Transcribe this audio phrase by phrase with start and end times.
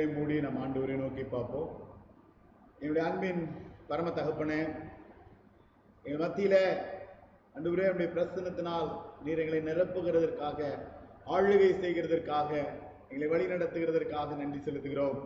[0.00, 1.70] கண்களை மூடி நம் ஆண்டவரை நோக்கி பார்ப்போம்.
[2.80, 3.42] என்னுடைய அன்பின்
[3.88, 4.60] பரம தகப்பனே
[6.04, 6.54] எங்கள் மத்தியில
[7.56, 8.88] அன்றுவரே என்னுடைய பிரசனத்தினால்
[9.24, 10.70] நீர் எங்களை நிரப்புகிறதற்காக
[11.34, 12.50] ஆளுகை செய்கிறதற்காக
[13.10, 15.18] எங்களை வழி நடத்துகிறதற்காக நன்றி செலுத்துகிறோம்.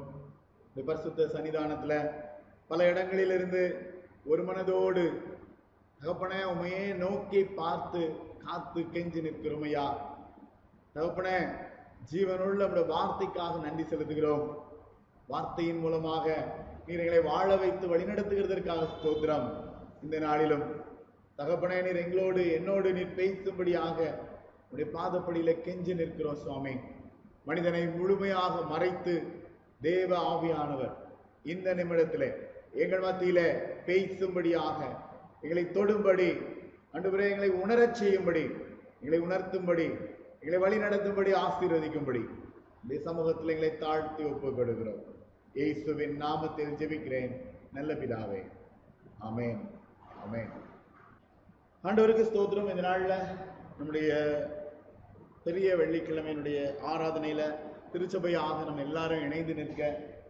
[0.70, 2.10] இந்த பரிசுத்த சன்னிதானத்தில்
[2.70, 3.62] பல இடங்களிலிருந்து
[4.32, 5.04] ஒரு மனதோடு
[6.00, 8.02] தகப்பனே உமையே நோக்கி பார்த்து
[8.46, 9.86] காத்து கெஞ்சி நிற்கிறோமையா
[10.96, 11.38] தகப்பனே
[12.10, 14.42] ஜீவனுள்ள நம்முடைய வார்த்தைக்காக நன்றி செலுத்துகிறோம்.
[15.30, 16.24] வார்த்தையின் மூலமாக
[16.86, 19.46] நீர் எங்களை வாழ வைத்து வழிநடத்துகிறதற்காக ஸ்தோத்திரம்.
[20.04, 20.64] இந்த நாளிலும்
[21.38, 23.98] தகப்பனே நீர் எங்களோடு என்னோடு நீர் பேசும்படியாக
[24.72, 26.74] உடைய பாதப்படியில கெஞ்சி நிற்கிறோம் சுவாமி.
[27.48, 29.14] மனிதனை முழுமையாக மறைத்து
[29.86, 30.94] தேவ ஆவியானவர்
[31.54, 32.28] இந்த நிமிடத்தில்
[32.82, 33.40] எங்கள் மத்தியில
[33.88, 34.78] பேசும்படியாக
[35.44, 36.28] எங்களை தொடும்படி
[36.94, 38.44] அன்று எங்களை உணரச் செய்யும்படி
[39.00, 39.86] எங்களை உணர்த்தும்படி
[40.40, 42.22] எங்களை வழி நடத்தும்படி ஆசீர்வதிக்கும்படி
[42.84, 45.02] இந்த சமூகத்தில் எங்களை தாழ்த்தி ஒப்புக்கொடுக்கிறோம்.
[45.58, 47.32] இயேசுவின் நாமத்தில் ஜெபிக்கிறேன்.
[47.74, 48.40] நல்ல பிதாவே.
[49.26, 49.60] அமேன்
[50.24, 50.48] அமேன்
[51.84, 52.70] ஆண்டவருக்கு ஸ்தோத்திரம்.
[52.72, 53.28] இந்த நாளில்
[53.78, 54.10] நம்முடைய
[55.44, 56.58] பெரிய வெள்ளிக்கிழமையினுடைய
[56.92, 57.44] ஆராதனையில்
[57.92, 59.82] திருச்சபையாக நம்ம எல்லாரும் இணைந்து நிற்க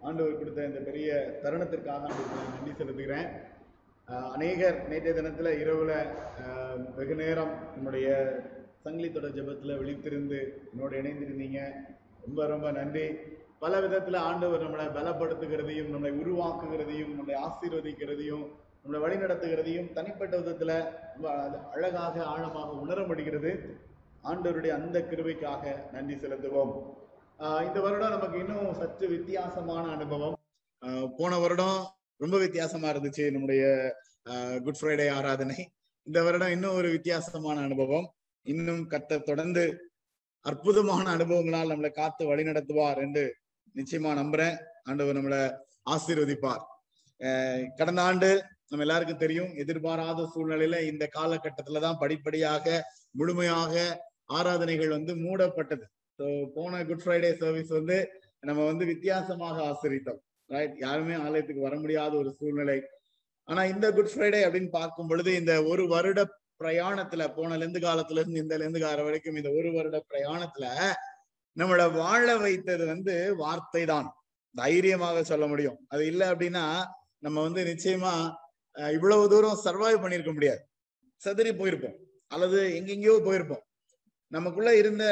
[0.06, 1.08] ஆண்டவர் கொடுத்த இந்த பெரிய
[1.44, 3.28] தருணத்திற்காக நான் நன்றி செலுத்துகிறேன்.
[4.36, 5.96] அநேகர் நேற்றைய தினத்தில் இரவில்
[6.98, 8.08] வெகு நேரம் நம்முடைய
[8.84, 11.60] சங்கிலி தொடர் ஜபத்தில் விழித்திருந்து என்னோட இணைந்திருந்தீங்க.
[12.26, 13.06] ரொம்ப ரொம்ப நன்றி.
[13.58, 18.50] பல விதத்துல ஆண்டவர் நம்மளை பலப்படுத்துகிறதையும் நம்மளை உருவாக்குகிறதையும் நம்மளை ஆசீர்வதிக்கிறதையும்
[18.84, 23.76] நம்மளை வழிநடத்துகிறதையும் தனிப்பட்ட விதத்துல ரொம்ப அழகாக ஆழமாக உணர முடிகிறது.
[24.24, 26.82] ஆண்டவருடைய அந்த கிருவைக்காக நன்றி செலுத்துவோம்.
[27.38, 30.38] ஆஹ் இந்த வருடம் நமக்கு இன்னும் சற்று வித்தியாசமான அனுபவம்.
[30.86, 33.94] ஆஹ் போன வருடம் ரொம்ப வித்தியாசமா இருந்துச்சு நம்முடைய
[34.64, 35.70] குட் ஃப்ரைடே ஆராதனை.
[36.02, 38.12] இந்த வருடம் இன்னும் ஒரு வித்தியாசமான அனுபவம்.
[38.42, 39.90] இன்னும் கத்த தொடர்ந்து
[40.40, 43.36] அற்புதமான அனுபவங்களால் நம்மளை காத்து வழி நடத்துவார் என்று
[43.74, 44.56] நிச்சயமா நம்புறேன்.
[44.88, 45.40] ஆண்டவர் நம்மளை
[45.94, 46.62] ஆசீர்வதிப்பார்.
[47.78, 48.28] கடந்த ஆண்டு
[48.70, 52.66] நம்ம எல்லாருக்கும் தெரியும் எதிர்பாராத சூழ்நிலையில இந்த காலகட்டத்துல தான் படிப்படியாக
[53.18, 53.74] முழுமையாக
[54.38, 55.84] ஆராதனைகள் வந்து மூடப்பட்டது.
[56.18, 56.26] ஸோ
[56.56, 57.96] போன குட் ஃப்ரைடே சர்வீஸ் வந்து
[58.48, 60.20] நம்ம வந்து வித்தியாசமாக ஆசிரித்தோம்.
[60.50, 62.78] ரைட் யாருமே ஆலயத்துக்கு வர முடியாத ஒரு சூழ்நிலை.
[63.48, 66.20] ஆனா இந்த குட் ஃப்ரைடே அப்படின்னு பார்க்கும் பொழுது இந்த ஒரு வருட
[66.62, 70.66] பிரயாணத்துல போன லெந்து காலத்துல இருந்து இந்த லெந்து காலம் வரைக்கும் இந்த ஒரு வருட பிரயாணத்துல
[71.56, 74.08] நம்மளை வாழ வைத்தது வந்து வார்த்தை தான்
[74.54, 75.78] தைரியமாக சொல்ல முடியும்.
[75.88, 76.64] அது இல்லை அப்படின்னா
[77.18, 78.14] நம்ம வந்து நிச்சயமா
[78.76, 80.60] அஹ், இவ்வளவு தூரம் சர்வைவ் பண்ணியிருக்க முடியாது.
[81.20, 81.96] செதறி போயிருப்போம்.
[82.32, 83.62] அல்லது எங்கெங்கேயோ போயிருப்போம்.
[84.32, 85.04] நமக்குள்ள இருந்த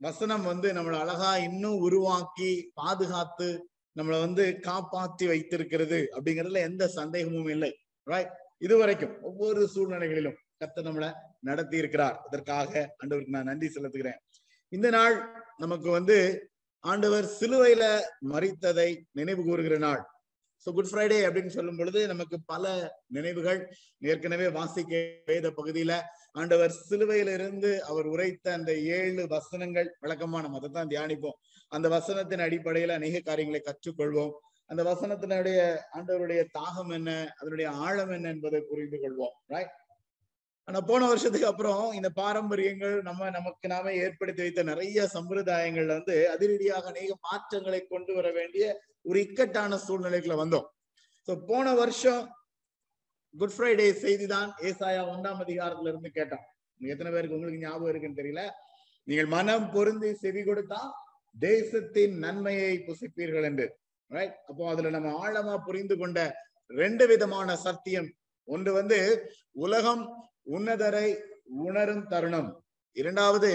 [0.00, 3.48] வசனம் வந்து நம்மளை அழகா இன்னும் உருவாக்கி பாதுகாத்து
[3.96, 7.70] நம்மளை வந்து காப்பாற்றி வைத்திருக்கிறது அப்படிங்கிறதுல எந்த சந்தேகமும் இல்லை.
[8.06, 11.08] ரைட் இதுவரைக்கும் ஒவ்வொரு சூழ்நிலைகளிலும் கத்த நம்மளை
[11.40, 14.20] நடத்தி இருக்கிறார் அதற்காக ஆண்டவருக்கு நான் நன்றி செலுத்துகிறேன்.
[14.76, 15.16] இந்த நாள்
[15.62, 16.18] நமக்கு வந்து
[16.84, 17.84] ஆண்டவர் சிலுவையில
[18.32, 20.02] மறித்ததை நினைவு கூறுகிற நாள்.
[20.64, 22.64] ஸோ குட் ஃப்ரைடே அப்படின்னு சொல்லும் பொழுது நமக்கு பல
[23.16, 23.60] நினைவுகள்.
[24.12, 25.92] ஏற்கனவே வாசிக்க வேத பகுதியில
[26.40, 31.38] ஆண்டவர் சிலுவையில இருந்து அவர் உரைத்த அந்த ஏழு வசனங்கள் விளக்கமா நம்ம அதை தான் தியானிப்போம்.
[31.72, 34.34] அந்த வசனத்தின் அடிப்படையில அநேக காரியங்களை கற்றுக்கொள்வோம்.
[34.70, 35.58] அந்த வசனத்தினுடைய
[35.96, 37.10] ஆண்டவருடைய தாகம் என்ன
[37.40, 39.34] அதனுடைய ஆழம் என்ன என்பதை புரிந்து கொள்வோம்.
[39.54, 39.74] ரைட்
[40.68, 46.90] ஆனா போன வருஷத்துக்கு அப்புறம் இந்த பாரம்பரியங்கள் நம்ம நமக்கு நாமே ஏற்படுத்தி வைத்த நிறைய சம்பிரதாயங்கள்ல வந்து அதிரடியாக
[46.92, 48.64] அநேக மாற்றங்களை கொண்டு வர வேண்டிய
[49.08, 50.66] ஒரு இக்கட்டான சூழ்நிலைக்குள்ள வந்தோம்.
[51.28, 52.22] ஸோ போன வருஷம்
[53.34, 56.44] குட் ஃப்ரைடே செய்தி தான் ஏசாயா ஒன்றாம் அதிகாரத்துல இருந்து கேட்டோம்
[56.80, 58.42] எத்தனை பேருக்கு உங்களுக்கு ஞாபகம் இருக்குன்னு தெரியல.
[59.08, 60.80] நீங்கள் மனம் பொருந்தி செவி கொடுத்தா
[61.36, 63.66] தேசத்தின் நன்மையை புசிப்பீர்கள் என்று.
[64.10, 66.20] ரைட் அப்போ அதுல நம்ம ஆழமா புரிந்து கொண்ட
[66.70, 68.08] ரெண்டு விதமான சத்தியம்.
[68.48, 68.98] ஒன்று வந்து
[69.64, 70.04] உலகம்
[70.54, 71.08] உன்னதரை
[71.66, 72.50] உணரும் தருணம்.
[72.96, 73.50] இரண்டாவது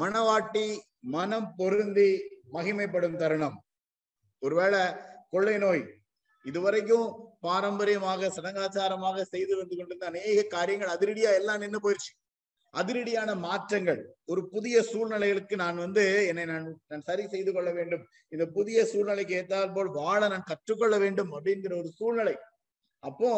[0.00, 0.66] மணவாட்டி
[1.14, 2.10] மனம் பொருந்தி
[2.54, 3.56] மகிமைப்படும் தருணம்.
[4.42, 4.82] ஒருவேளை
[5.32, 5.84] கொள்ளை நோய்
[6.44, 7.06] இதுவரைக்கும்
[7.46, 12.12] பாரம்பரியமாக சடங்காச்சாரமாக செய்து வந்து கொண்டிருந்த அநேக காரியங்கள் அதிரடியா எல்லாம் நின்று போயிடுச்சு
[12.74, 14.00] அதிரடியான மாற்றங்கள்.
[14.32, 18.04] ஒரு புதிய சூழ்நிலைகளுக்கு நான் வந்து என்னை நான் நான் சரி செய்து கொள்ள வேண்டும்.
[18.32, 22.34] இந்த புதிய சூழ்நிலைக்கு ஏற்றால் போல் வாழ நான் கற்றுக்கொள்ள வேண்டும் அப்படிங்கிற ஒரு சூழ்நிலை.
[23.02, 23.30] அப்போ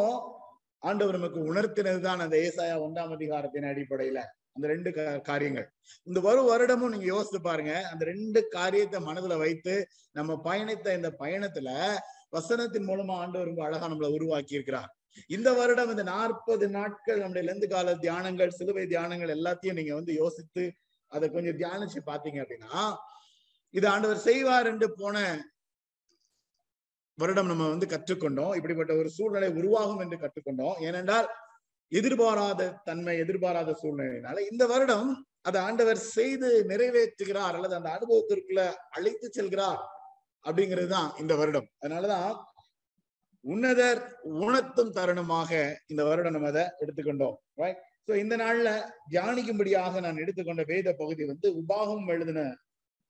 [0.86, 4.18] ஆண்டவர் நமக்கு உணர்த்தினதுதான் அந்த ஏசாயா ஒன்றாம் அதிகாரத்தின் அடிப்படையில
[4.54, 4.90] அந்த ரெண்டு
[5.24, 5.66] காரியங்கள்.
[6.06, 9.74] இந்த ஒரு வருடமும் நீங்க யோசித்து பாருங்க அந்த ரெண்டு காரியத்தை மனதுல வைத்து
[10.12, 11.70] நம்ம பயணித்த இந்த பயணத்துல
[12.32, 14.92] வசனத்தின் மூலமா ஆண்டவர் ரொம்ப அழகா நம்மளை உருவாக்கி இருக்கிறார்
[15.30, 20.64] இந்த வருடம் இந்த நாற்பது நாட்கள் நம்முடைய லெந்து கால தியானங்கள் சிலுவை தியானங்கள் எல்லாத்தையும் நீங்க வந்து யோசித்து
[21.12, 22.80] அதை கொஞ்சம் தியானிச்சு பாத்தீங்க அப்படின்னா
[23.74, 25.16] இது ஆண்டவர் செய்வார் என்று போன
[27.18, 28.54] வருடம் நம்ம வந்து கற்றுக்கொண்டோம்.
[28.58, 30.76] இப்படிப்பட்ட ஒரு சூழ்நிலை உருவாகும் என்று கற்றுக்கொண்டோம்.
[30.86, 31.28] ஏனென்றால்
[31.92, 35.08] எதிர்பாராத தன்மை எதிர்பாராத சூழ்நிலையினால இந்த வருடம்
[35.48, 38.62] அதை ஆண்டவர் செய்து நிறைவேற்றுகிறார் அல்லது அந்த அனுபவத்திற்குள்ள
[38.96, 39.80] அழைத்து செல்கிறார்
[40.44, 41.68] அப்படிங்கிறது தான் இந்த வருடம்.
[41.80, 42.32] அதனாலதான்
[43.44, 44.00] உன்னதர்
[44.44, 45.50] உணர்த்தும் தருணமாக
[45.86, 47.36] இந்த வருடம் நம்ம அதை எடுத்துக்கொண்டோம்.
[47.62, 48.68] ரைட் சோ இந்த நாள்ல
[49.12, 52.40] தியானிக்கும்படியாக நான் எடுத்துக்கொண்ட வேத பகுதி வந்து உபாகம் எழுதின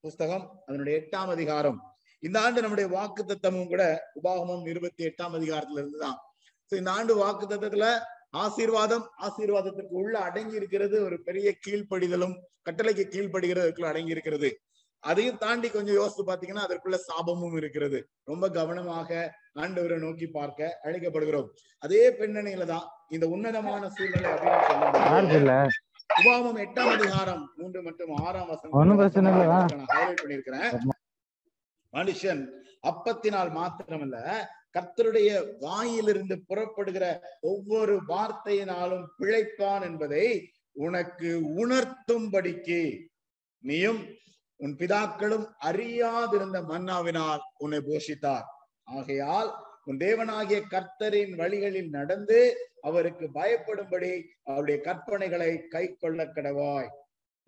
[0.04, 0.46] புஸ்தகம்.
[0.66, 1.78] அதனுடைய எட்டாம் அதிகாரம்.
[2.22, 3.84] இந்த ஆண்டு நம்முடைய வாக்கு தத்தமும் கூட
[4.18, 6.18] உபாகமும் இருபத்தி எட்டாம் அதிகாரத்துல இருந்துதான்
[6.72, 7.88] இந்த ஆண்டு வாக்கு தத்தத்துல
[8.44, 12.34] ஆசீர்வாதம் ஆசீர்வாதத்திற்கு உள்ள அடங்கி இருக்கிறது ஒரு பெரிய கீழ்ப்படிதலும்
[12.68, 14.48] கட்டளைக்கு கீழ்ப்படுகிறதுக்குள்ள அடங்கி இருக்கிறது.
[15.04, 17.98] அதையும் தாண்டி கொஞ்சம் யோசித்து பாத்தீங்கன்னா அதற்குள்ள சாபமும் இருக்கிறது.
[18.30, 19.10] ரொம்ப கவனமாக
[19.62, 21.48] ஆண்டவரை நோக்கி பார்க்க அழைக்கப்படுகிறோம்.
[21.84, 24.58] அதே பின்னணியில தான் இந்த உன்னதமான சூழ்நிலை அப்படின்னு
[26.18, 28.74] உபாகமம் எட்டாம் அதிகாரம் மூன்று மற்றும் ஆறாம் வசனம்.
[29.94, 30.70] ஹைலைட் பண்ணியிருக்கிறேன்.
[31.96, 32.42] மனுஷன்
[32.82, 34.16] அப்பத்தினால் மாத்திரமல்ல
[34.72, 37.04] கர்த்தருடைய வாயிலிருந்து புறப்படுகிற
[37.40, 40.26] ஒவ்வொரு வார்த்தையினாலும் பிழைப்பான் என்பதை
[40.76, 42.80] உனக்கு உணர்த்தும்படிக்கு
[43.64, 44.02] நீயும்
[44.60, 48.46] உன் பிதாக்களும் அறியாதிருந்த மன்னாவினால் உன்னை போஷித்தார்.
[48.88, 49.50] ஆகையால்
[49.84, 52.38] உன் தேவனாகிய கர்த்தரின் வழிகளில் நடந்து
[52.80, 54.12] அவருக்கு பயப்படும்படி
[54.44, 56.90] அவருடைய கற்பனைகளை கை கொள்ள கடவாய்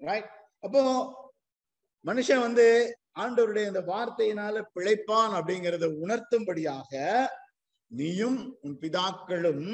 [0.01, 0.31] ரைட்
[0.61, 0.83] அப்போ
[2.05, 2.67] மனுஷன் வந்து
[3.23, 6.93] ஆண்டவருடைய இந்த வார்த்தையினால பிழைப்பான் அப்படிங்கிறத உணர்த்தும்படியாக
[7.91, 9.67] நீயும் உன் பிதாக்களும்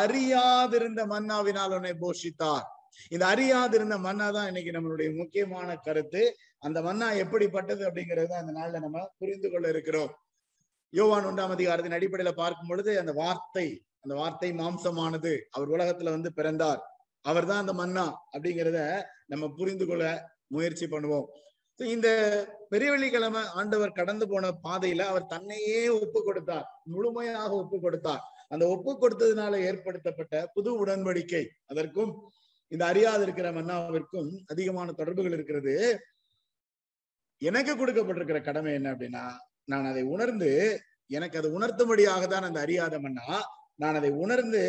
[0.00, 2.66] அறியாதிருந்த மன்னாவினால் உன்னை போஷித்தார்.
[3.14, 6.22] இந்த அறியாதிருந்த மன்னா தான் இன்னைக்கு நம்மளுடைய முக்கியமான கருத்து.
[6.58, 10.12] அந்த மன்னா எப்படிப்பட்டது அப்படிங்கறத அந்த நாள்ல நம்ம புரிந்து கொள்ள இருக்கிறோம்.
[10.92, 13.66] யோவான் ஒன்றாம் அதிகாரத்தின் அடிப்படையில பார்க்கும் பொழுது அந்த வார்த்தை
[14.04, 15.32] அந்த வார்த்தை மாம்சமானது.
[15.50, 16.80] அவர் உலகத்துல வந்து பிறந்தார்.
[17.24, 18.04] அவர்தான் அந்த மன்னா
[18.34, 18.80] அப்படிங்கிறத
[19.32, 20.04] நம்ம புரிந்து கொள்ள
[20.54, 21.28] முயற்சி பண்ணுவோம்.
[21.80, 22.08] இந்த
[22.68, 26.66] பெரிய வெள்ளிக்கிழமை ஆண்டவர் கடந்து போன பாதையில அவர் தன்னையே ஒப்பு கொடுத்தார்.
[26.94, 28.22] முழுமையாக ஒப்பு கொடுத்தார்.
[28.48, 32.12] அந்த ஒப்பு கொடுத்ததுனால ஏற்படுத்தப்பட்ட புது உடன்படிக்கை அதற்கும்
[32.72, 35.74] இந்த அறியாது இருக்கிற மன்னாவிற்கும் அதிகமான தொடர்புகள் இருக்கிறது.
[37.42, 39.24] எனக்கு கொடுக்கப்பட்டிருக்கிற கடமை என்ன அப்படின்னா
[39.72, 40.50] நான் அதை உணர்ந்து
[41.10, 43.38] எனக்கு அதை உணர்த்தும்படியாக தான் அந்த அறியாத மன்னா
[43.82, 44.62] நான் அதை உணர்ந்து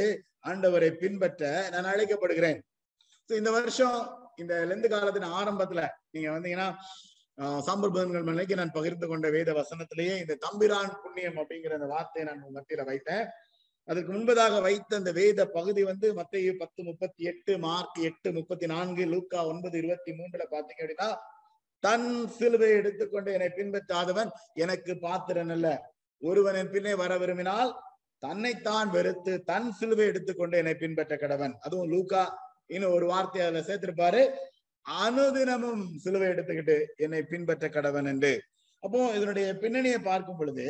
[0.49, 2.59] ஆண்டவரை பின்பற்ற நான் அழைக்கப்படுகிறேன்.
[3.29, 3.99] இந்த வருஷம்
[4.37, 6.75] இந்த லெந்து காலத்தின் ஆரம்பத்துல நீங்க வந்தீங்கன்னா
[7.37, 12.33] ஆஹ் சாம்பல் புதன்கள் மலைக்கு நான் பகிர்ந்து கொண்ட வேத வசனத்திலேயே இந்த தம்பிரான் புண்ணியம் அப்படிங்கிற அந்த வார்த்தையை
[12.33, 13.27] நான் மத்தியில வைத்தேன்.
[13.83, 19.05] அதுக்கு முன்பதாக வைத்த அந்த வேத பகுதி வந்து மத்திய பத்து முப்பத்தி எட்டு மார்க் எட்டு முப்பத்தி நான்கு
[19.05, 21.17] லூக்கா ஒன்பது இருபத்தி மூன்றுல பாத்தீங்க அப்படின்னா
[21.79, 25.95] தன் சிலுவை எடுத்துக்கொண்டு என்னை பின்பற்றாதவன் எனக்கு பாத்திரன் அல்ல.
[26.21, 27.71] ஒருவன் என் பின்னே வர விரும்பினால்
[28.17, 31.53] தன்னைத்தான் வெறுத்து தன் சிலுவை எடுத்துக்கொண்டு என்னை பின்பற்ற கடவன்.
[31.59, 32.23] அதுவும் லூக்கா
[32.69, 34.21] இன்னும் ஒரு வார்த்தை அதுல சேர்த்திருப்பாரு.
[34.85, 38.31] அனுதினமும் சிலுவை எடுத்துக்கிட்டு என்னை பின்பற்ற கடவன் என்று.
[38.83, 40.65] அப்போ இதனுடைய பின்னணியை பார்க்கும் பொழுது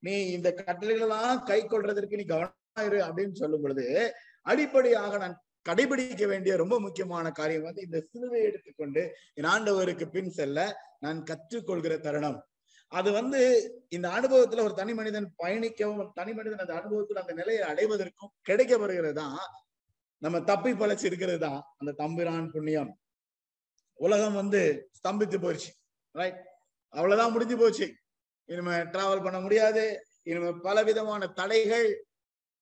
[0.00, 3.86] நீ இந்த கட்டளைகளெல்லாம் கை கொள்றதற்கு நீ கவனமாயிரு அப்படின்னு சொல்லும் பொழுது
[4.46, 5.36] அடிப்படையாக நான்
[5.66, 9.02] கடைபிடிக்க வேண்டிய ரொம்ப முக்கியமான காரியம் வந்து இந்த சிலுவை எடுத்துக்கொண்டு
[9.34, 10.58] என் ஆண்டவருக்கு பின் செல்ல
[10.98, 12.38] நான் கற்றுக்கொள்கிற தருணம்.
[12.92, 13.40] அது வந்து
[13.88, 19.36] இந்த அனுபவத்துல ஒரு தனி மனிதன் பயணிக்கவும் தனி மனிதன் அந்த அனுபவத்துல அந்த நிலையை அடைவதற்கும் கிடைக்கப்படுகிறது தான்
[20.22, 22.90] நம்ம தப்பி பழச்சிருக்கிறது தான் அந்த தம்பிரான் புண்ணியம்.
[24.00, 24.60] உலகம் வந்து
[24.98, 25.70] ஸ்தம்பித்து போயிடுச்சு
[26.14, 26.40] ரைட்
[26.94, 27.86] அவ்வளவுதான் முடிஞ்சு போச்சு.
[28.48, 29.84] இனிமே டிராவல் பண்ண முடியாது.
[30.22, 31.88] இனிமே பல விதமான தடைகள்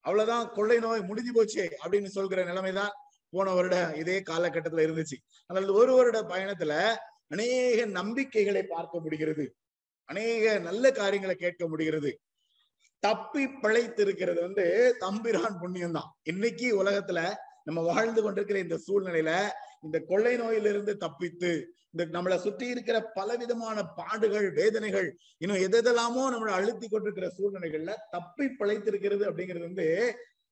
[0.04, 2.92] அவ்வளவுதான் கொள்ளை நோய் முடிஞ்சு போச்சு அப்படின்னு சொல்கிற நிலைமைதான்
[3.30, 5.16] போன வருட இதே காலகட்டத்துல இருந்துச்சு.
[5.46, 6.74] ஆனால் ஒரு வருட பயணத்துல
[7.28, 9.44] அநேக நம்பிக்கைகளை பார்க்க முடிகிறது.
[10.08, 12.10] அநேக நல்ல காரியங்களை கேட்க முடிகிறது.
[13.02, 14.64] தப்பி பிழைத்து இருக்கிறது வந்து
[14.98, 17.20] தம்பிரான் புண்ணியம் தான் இன்னைக்கு உலகத்துல
[17.68, 19.32] நம்ம வாழ்ந்து கொண்டிருக்கிற இந்த சூழ்நிலையில
[19.86, 21.50] இந்த கொள்ளை நோயிலிருந்து தப்பித்து
[21.92, 29.24] இந்த நம்மளை சுற்றி இருக்கிற பலவிதமான பாடுகள் வேதனைகள் இன்னும் எதெல்லாமோ நம்மளை அழுத்தி கொண்டிருக்கிற சூழ்நிலைகள்ல தப்பி பிழைத்திருக்கிறது
[29.30, 29.86] அப்படிங்கிறது வந்து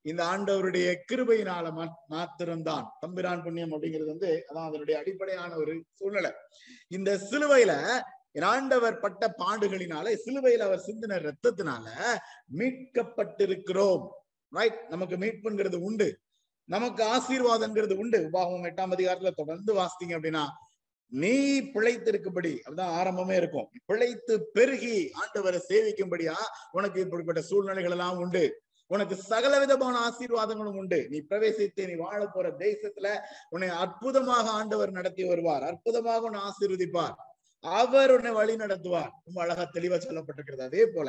[0.04, 1.66] இந்த ஆண்டவருடைய கிருபையினால
[2.12, 2.84] மாத்திரம்தான்.
[3.00, 6.30] தம்பிரான் புண்ணியம் அப்படிங்கிறது வந்து அதான் அதனுடைய அடிப்படையான ஒரு சூழ்நிலை.
[6.96, 7.72] இந்த சிலுவையில
[8.52, 11.86] ஆண்டவர் பட்ட பாடுகளினால சிலுவையில் அவர் சிந்தின ரத்தத்தினால
[12.58, 14.04] மீட்கப்பட்டிருக்கிறோம்.
[14.52, 16.08] ரைட் நமக்கு மீட்புங்கிறது உண்டு.
[16.68, 18.28] நமக்கு ஆசீர்வாதங்கிறது உண்டு.
[18.32, 20.44] உபாகமம் எட்டாம் அதிகாரத்துல தொடர்ந்து வாசித்தீங்க அப்படின்னா
[21.12, 23.70] நீ பிழைத்திருக்கும்படி அதுதான் ஆரம்பமே இருக்கும்.
[23.84, 26.34] பிழைத்து பெருகி ஆண்டவரை சேவிக்கும்படியா
[26.70, 28.62] உனக்கு இப்படிப்பட்ட சூழ்நிலைகள் எல்லாம் உண்டு.
[28.86, 31.06] உனக்கு சகல விதமான ஆசீர்வாதங்களும் உண்டு.
[31.08, 33.18] நீ பிரவேசித்து நீ வாழ போற தேசத்துல
[33.48, 35.62] உன்னை அற்புதமாக ஆண்டவர் நடத்தி வருவார்.
[35.62, 37.14] அற்புதமாக உன்னை ஆசீர்வதிப்பார்.
[37.60, 39.10] அவர் உன்னை வழி நடத்துவார்.
[39.24, 40.64] ரொம்ப அழகா தெளிவா சொல்லப்பட்டிருக்கிறது.
[40.64, 41.08] அதே போல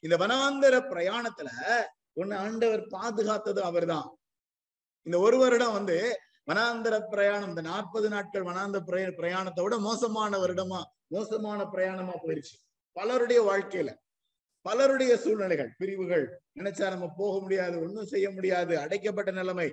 [0.00, 1.50] இந்த வனாந்தர பிரயாணத்துல
[2.12, 4.08] உன்னை ஆண்டவர் பாதுகாத்தது அவர்தான்.
[5.06, 5.96] இந்த ஒரு வருடம் வந்து
[6.50, 8.78] வனாந்தர பிரயாணம் இந்த நாற்பது நாட்கள் வனாந்த
[9.18, 12.56] பிரயாணத்தை விட மோசமான வருடமா மோசமான பிரயாணமா போயிருச்சு.
[12.96, 13.90] பலருடைய வாழ்க்கையில
[14.66, 16.24] பலருடைய சூழ்நிலைகள் பிரிவுகள்
[16.58, 19.68] நினைச்சா நம்ம போக முடியாது ஒன்றும் செய்ய முடியாது அடைக்கப்பட்ட நிலைமை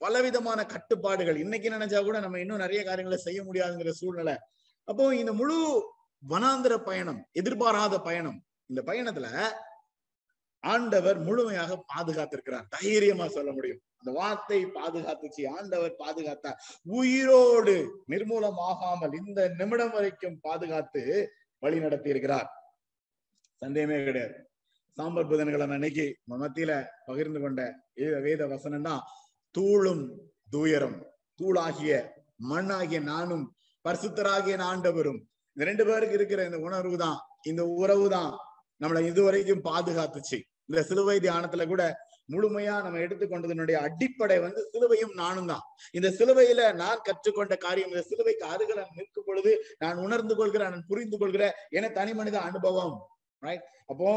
[0.00, 1.36] பலவிதமான கட்டுப்பாடுகள்.
[1.36, 4.34] இன்னைக்கு நினைச்சா கூட நம்ம இன்னும் நிறைய காரியங்களை செய்ய முடியாதுங்கிற சூழ்நிலை.
[4.88, 5.58] அப்போ இந்த முழு
[6.22, 9.26] வனாந்திர பயணம் எதிர்பாராத பயணம் இந்த பயணத்துல
[10.64, 12.68] ஆண்டவர் முழுமையாக பாதுகாத்திருக்கிறார்.
[12.68, 13.82] தைரியமா சொல்ல முடியும்.
[14.04, 15.42] அந்த வார்த்தை பாதுகாத்துச்சு.
[15.56, 16.58] ஆண்டவர் பாதுகாத்தார்.
[16.98, 17.74] உயிரோடு
[18.12, 21.02] நிர்மூலமாகாமல் இந்த நிமிடம் வரைக்கும் பாதுகாத்து
[21.62, 22.48] வழி நடத்தி இருக்கிறார்
[23.62, 24.36] சந்தேகமே கிடையாது.
[24.98, 26.72] சாம்பர் புதன்கிழமை அன்னைக்கு மத்தியில
[27.08, 27.60] பகிர்ந்து கொண்ட
[28.00, 29.02] வேத வேத வசனம் தான்
[29.54, 30.04] தூளும்
[30.54, 30.98] தூயரும்.
[31.40, 31.92] தூளாகிய
[32.50, 33.44] மண்ணாகிய நானும்
[33.84, 35.20] பரிசுத்தராகிய ஆண்டவரும்.
[35.56, 37.18] இந்த ரெண்டு பேருக்கு இருக்கிற இந்த உணர்வு தான்
[37.50, 38.32] இந்த உறவு தான்
[38.80, 40.38] நம்மளை இதுவரைக்கும் பாதுகாத்துச்சு.
[40.70, 41.82] இந்த சிலுவை தியானத்துல கூட
[42.28, 45.64] முழுமையா நம்ம எடுத்துக்கொண்டதனுடைய அடிப்படை வந்து சிலுவையும் நானும் தான்.
[45.92, 50.88] இந்த சிலுவையில நான் கற்றுக்கொண்ட காரியம் இந்த சிலுவைக்கு அருகில் நான் நிற்கும் பொழுது நான் உணர்ந்து கொள்கிறேன் நான்
[50.92, 52.94] புரிந்து கொள்கிறேன் என தனி மனித அனுபவம்.
[53.42, 54.10] ரைட் அப்போ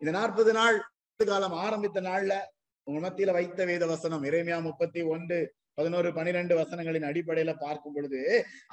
[0.00, 0.78] இந்த நாற்பது நாள்
[1.20, 2.34] காலம் ஆரம்பித்த நாள்ல
[2.86, 5.38] உங்க மத்தியில வைத்த வேத வசனம் இறைமையா முப்பத்தி ஒன்று
[5.74, 8.20] பதினோரு பனிரெண்டு வசனங்களின் அடிப்படையில பார்க்கும் பொழுது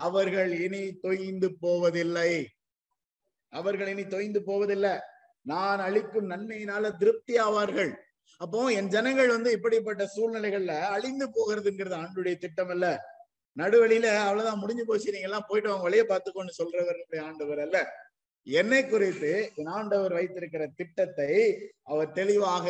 [0.08, 2.32] அவர்கள் இனி தொய்ந்து போவதில்லை.
[3.54, 4.94] அவர்கள் இனி தொய்ந்து போவதில்லை.
[5.42, 7.92] நான் அளிக்கும் நன்மையினால திருப்தி ஆவார்கள்.
[8.42, 12.88] அப்போ என் ஜனங்கள் வந்து இப்படிப்பட்ட சூழ்நிலைகள்ல அழிந்து போகிறதுங்கிறது ஆண்டுடைய திட்டம் அல்ல.
[13.58, 15.12] நடுவழியில அவ்வளவுதான் முடிஞ்சு போச்சு.
[15.12, 17.78] நீங்க எல்லாம் போயிட்டு அவங்க வழியை பார்த்துக்கோன்னு சொல்றவர் ஆண்டவர் அல்ல.
[18.48, 21.32] என்னை குறித்து என் ஆண்டவர் வைத்திருக்கிற திட்டத்தை
[21.84, 22.66] அவர் தெளிவாக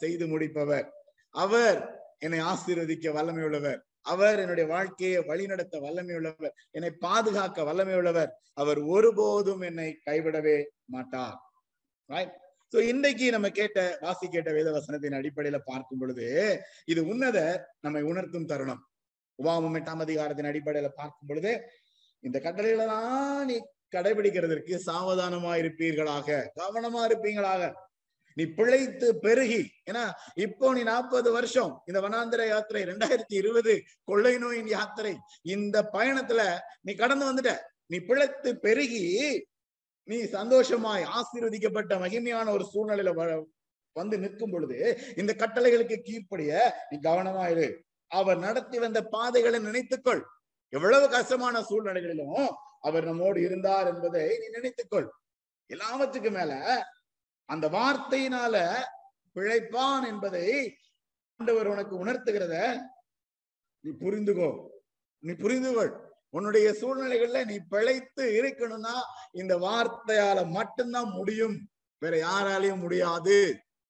[0.00, 0.86] செய்து முடிப்பவர்.
[1.34, 1.78] அவர்
[2.18, 3.80] என்னை ஆசீர்வதிக்க வல்லமை உள்ளவர்
[4.12, 11.36] அவர் என்னுடைய வாழ்க்கையை வழிநடத்த வல்லமை உள்ளவர் என்னை பாதுகாக்க வல்லமை உள்ளவர் அவர் ஒருபோதும் என்னை கைவிடவே மாட்டார்.
[12.08, 12.34] ரைட்
[12.72, 16.26] சோ இன்றைக்கு நம்ம கேட்ட வாசி கேட்ட வேத வசனத்தின் அடிப்படையில பார்க்கும் பொழுது
[16.92, 17.38] இது உன்னத
[17.84, 18.80] நம்மை உணர்த்தும் தருணம்.
[19.38, 21.52] உபாமம் எட்டாம் அதிகாரத்தின் அடிப்படையில பார்க்கும் பொழுது
[22.24, 23.56] இந்த கட்டளைகளெல்லாம் நீ
[23.96, 27.62] கடைபிடிக்கிறதற்கு சாவதானமா இருப்பீர்களாக கவனமா இருப்பீங்களாக.
[28.36, 30.04] நீ பிழைத்து பெருகி ஏன்னா
[30.44, 33.72] இப்போ நீ நாற்பது வருஷம் இந்த வனாந்திர யாத்திரை ரெண்டாயிரத்தி இருபது
[34.10, 35.14] கொள்ளை நோயின் யாத்திரை
[35.56, 36.42] இந்த பயணத்துல
[36.86, 37.52] நீ கடந்து வந்துட்ட.
[37.92, 39.04] நீ பிழைத்து பெருகி
[40.04, 43.44] நீ சந்தோஷமாய் ஆசீர்வதிக்கப்பட்ட மகிமையான ஒரு சூழ்நிலையில
[43.92, 50.22] வந்து நிற்கும் பொழுது இந்த கட்டளைகளுக்கு கீழ்ப்படிய நீ கவனமாயிரு அவர் நடத்தி வந்த பாதைகளை நினைத்துக்கொள்.
[50.68, 52.46] எவ்வளவு கஷ்டமான சூழ்நிலைகளிலும்
[52.80, 55.08] அவர் நம்மோடு இருந்தார் என்பதை நீ நினைத்துக்கொள்.
[55.66, 56.52] எல்லாவற்றுக்கு மேல
[57.44, 58.74] அந்த வார்த்தையினால
[59.34, 60.76] பிழைப்பான் என்பதை
[61.36, 62.78] ஆண்டவர் உனக்கு உணர்த்துகிறத
[63.80, 64.50] நீ புரிந்துகோ.
[65.18, 66.11] நீ புரிந்துகொள்.
[66.34, 68.94] உன்னுடைய சூழ்நிலைகள்ல நீ பிழைத்து இருக்கணும்னா
[69.32, 71.56] இந்த வார்த்தையால மட்டும்தான் முடியும்.
[72.02, 73.34] வேற யாராலையும் முடியாது.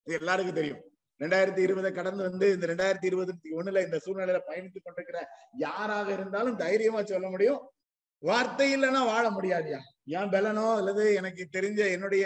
[0.07, 0.81] இது எல்லாருக்கும் தெரியும்.
[1.21, 5.19] ரெண்டாயிரத்தி இருபதை கடந்து வந்து இந்த ரெண்டாயிரத்தி இருபத்தி ஒண்ணுல இந்த சூழ்நிலையில பயணித்துக் கொண்டிருக்கிற
[5.57, 7.61] யாராக இருந்தாலும் தைரியமா சொல்ல முடியும்.
[8.23, 9.79] வார்த்தை இல்லைன்னா வாழ முடியாதியா?
[10.19, 12.25] ஏன் பலனோ அல்லது எனக்கு தெரிஞ்ச என்னுடைய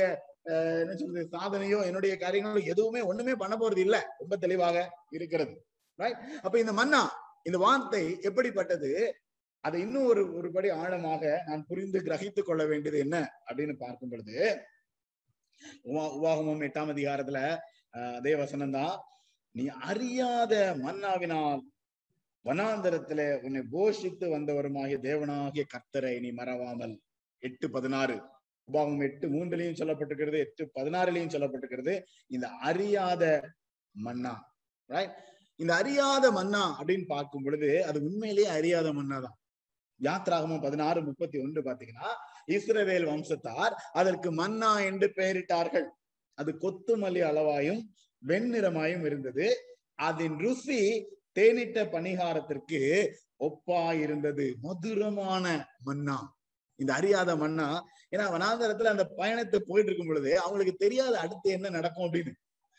[0.82, 3.96] என்ன சொல்றது சாதனையோ என்னுடைய காரியங்களோ எதுவுமே ஒண்ணுமே பண்ண போறது இல்ல.
[4.18, 4.76] ரொம்ப தெளிவாக
[5.10, 5.54] இருக்கிறது.
[5.98, 7.02] ரைட் அப்ப இந்த மன்னா
[7.42, 8.90] இந்த வார்த்தை எப்படிப்பட்டது?
[9.66, 13.16] அதை இன்னும் ஒரு ஒருபடி ஆழமாக நான் புரிந்து கிரகித்துக் கொள்ள வேண்டியது என்ன
[13.48, 14.36] அப்படின்னு பார்க்கும் பொழுது
[16.16, 17.40] உவாகமம் எட்டாம் அதிகாரத்துல
[18.16, 18.94] அதே வசனம் தான்
[19.54, 20.54] நீ அறியாத
[20.84, 21.62] மன்னாவினால்
[22.44, 26.94] வனாந்தரத்துல உன்னை போஷித்து வந்தவருமாகிய தேவனாகிய கர்த்தரை நீ மறவாமல்.
[27.42, 28.16] எட்டு பதினாறு.
[28.68, 31.94] உபாகம் எட்டு மூன்றுலையும் சொல்லப்பட்டிருக்கிறது எட்டு பதினாறுலயும் சொல்லப்பட்டிருக்கிறது.
[32.34, 33.24] இந்த அறியாத
[33.94, 34.34] மன்னா
[34.90, 35.16] ரைட்
[35.60, 39.36] இந்த அறியாத மன்னா அப்படின்னு பார்க்கும் பொழுது அது உண்மையிலேயே அறியாத மன்னா தான்
[40.02, 42.10] யாத்ராகமும் பதினாறு முப்பத்தி ஒன்று பாத்தீங்கன்னா
[42.46, 45.86] இஸ்ரவேல் வம்சத்தார் அதற்கு மன்னா என்று பெயரிட்டார்கள்.
[46.38, 47.80] அது கொத்துமல்லி அளவாயும்
[48.22, 49.46] வெண்ணிறமாயும் இருந்தது.
[49.94, 50.80] அதன் ருசி
[51.38, 52.80] தேனிட்ட பணிகாரத்திற்கு
[53.38, 55.46] ஒப்பா இருந்தது மதுரமான
[55.84, 56.18] மன்னா.
[56.76, 57.68] இந்த அறியாத மன்னா
[58.10, 62.32] ஏன்னா வனாந்தரத்துல அந்த பயணத்தை போயிட்டு இருக்கும் பொழுது அவங்களுக்கு தெரியாத அடுத்து என்ன நடக்கும் அப்படின்னு.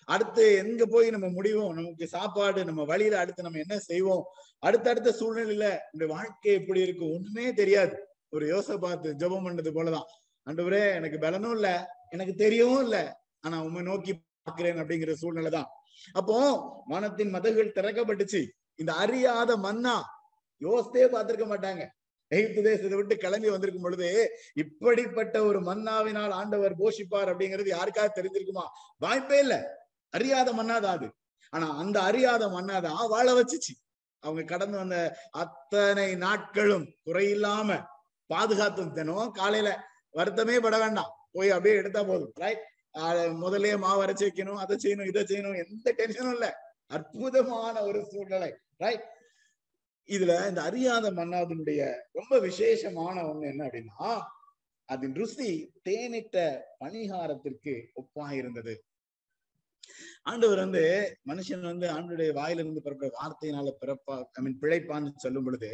[0.07, 1.73] அடுத்து எங்க போய் நம்ம முடிவோம்?
[1.73, 4.23] நமக்கு சாப்பாடு நம்ம வழியில அடுத்து நம்ம என்ன செய்வோம்?
[4.59, 7.13] அடுத்தடுத்த சூழ்நிலையில இந்த வாழ்க்கை எப்படி இருக்கும்?
[7.13, 7.95] ஒண்ணுமே தெரியாது.
[8.29, 10.07] ஒரு யோசனை பார்த்து ஜபம் பண்ணது போலதான்.
[10.47, 11.69] அண்டவரே எனக்கு பலனும் இல்ல.
[12.09, 12.97] எனக்கு தெரியவும் இல்ல.
[13.39, 15.69] ஆனா உண்மை நோக்கி பார்க்கிறேன் அப்படிங்கிற சூழ்நிலை தான்
[16.13, 16.37] அப்போ
[16.85, 18.41] மனத்தின் மதகுகள் திறக்கப்பட்டுச்சு.
[18.75, 19.95] இந்த அறியாத மன்னா
[20.61, 21.83] யோசித்தே பார்த்திருக்க மாட்டாங்க.
[22.31, 24.07] எகிப்து தேசத்தை விட்டு கிளம்பி வந்திருக்கும் பொழுது
[24.53, 28.65] இப்படிப்பட்ட ஒரு மன்னாவினால் ஆண்டவர் போஷிப்பார் அப்படிங்கிறது யாருக்காவது தெரிஞ்சிருக்குமா?
[28.97, 29.55] வாய்ப்பே இல்ல.
[30.13, 31.07] அறியாத மன்னாதான் அது
[31.53, 33.73] ஆனா அந்த அறியாத மன்னாதான் வாழ வச்சுச்சு.
[34.23, 34.97] அவங்க கடந்து வந்த
[35.41, 37.69] அத்தனை நாட்களும் குறையில்லாம
[38.29, 39.69] பாதுகாத்தும் தினம் காலையில
[40.17, 41.11] வருத்தமே பட வேண்டாம்.
[41.35, 42.33] போய் அப்படியே எடுத்தா போதும்.
[42.43, 42.63] ரைட்
[43.43, 46.47] முதலே மாவு அரைச்சி வைக்கணும் அதை செய்யணும் இதை செய்யணும் எந்த டென்ஷனும் இல்ல.
[46.95, 48.51] அற்புதமான ஒரு சூழ்நிலை.
[48.83, 49.05] ரைட்
[50.09, 54.09] இதுல இந்த அறியாத மன்னாதனுடைய ரொம்ப விசேஷமான ஒண்ணு என்ன அப்படின்னா
[54.89, 55.49] அதன் ருசி
[55.89, 56.35] தேனிட்ட
[56.79, 58.75] பணிகாரத்திற்கு ஒப்பாயிருந்தது.
[60.23, 60.83] ஆண்டவர் வந்து
[61.29, 65.71] மனுஷன் வந்து ஆண்டுடைய வாயிலிருந்து பிறப்ப வார்த்தையினால பிறப்பா ஐ மீன் பிழைப்பான்னு சொல்லும் பொழுது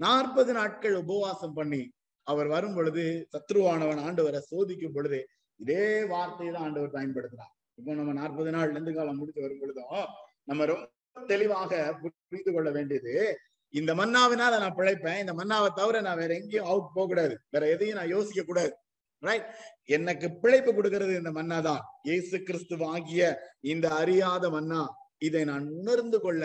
[0.00, 1.82] நாற்பது நாட்கள் உபவாசம் பண்ணி
[2.26, 5.20] அவர் வரும் பொழுது சத்ருவானவன் ஆண்டவரை சோதிக்கும் பொழுது
[5.60, 10.06] இதே வார்த்தையை தான் ஆண்டவர் பயன்படுத்தினார் இப்போ நம்ம நாற்பது நாள் நெந்து காலம் முடிச்சு வரும் பொழுதும்
[10.44, 13.14] நம்ம ரொம்ப தெளிவாக புரிந்து கொள்ள வேண்டியது
[13.74, 17.98] இந்த மன்னாவினால நான் பிழைப்பேன் இந்த மன்னாவை தவிர நான் வேற எங்கேயும் அவுட் போக கூடாது வேற எதையும்
[17.98, 18.72] நான் யோசிக்க கூடாது
[19.22, 19.46] ரைட்
[19.96, 21.82] எனக்கு பிழைப்பு கொடுக்கிறது இந்த மன்னா தான்.
[22.02, 22.76] இயேசு கிறிஸ்து
[23.62, 24.80] இந்த அறியாத மன்னா
[25.18, 26.42] இதை நான் உணர்ந்து கொள்ள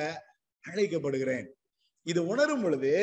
[0.63, 1.47] அழைக்கப்படுகிறேன்.
[2.05, 2.93] இது உணரும் பொழுது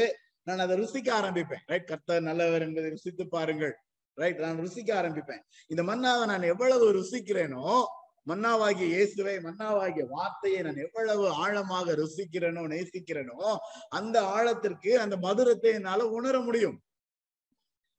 [0.43, 1.63] நான் அதை ருசிக்க ஆரம்பிப்பேன்.
[1.67, 3.75] ரைட் கர்த்தர் நல்லவர் என்பதை ருசித்து பாருங்கள்.
[4.19, 5.43] ரைட் நான் ருசிக்க ஆரம்பிப்பேன்.
[5.69, 7.65] இந்த மன்னாவை நான் எவ்வளவு ருசிக்கிறேனோ
[8.31, 13.39] மன்னாவாகிய இயேசுவை மன்னாவாகிய வார்த்தையை நான் எவ்வளவு ஆழமாக ருசிக்கிறேனோ நேசிக்கிறேனோ
[13.89, 16.77] அந்த ஆழத்திற்கு அந்த மதுரத்தை என்னால உணர முடியும்.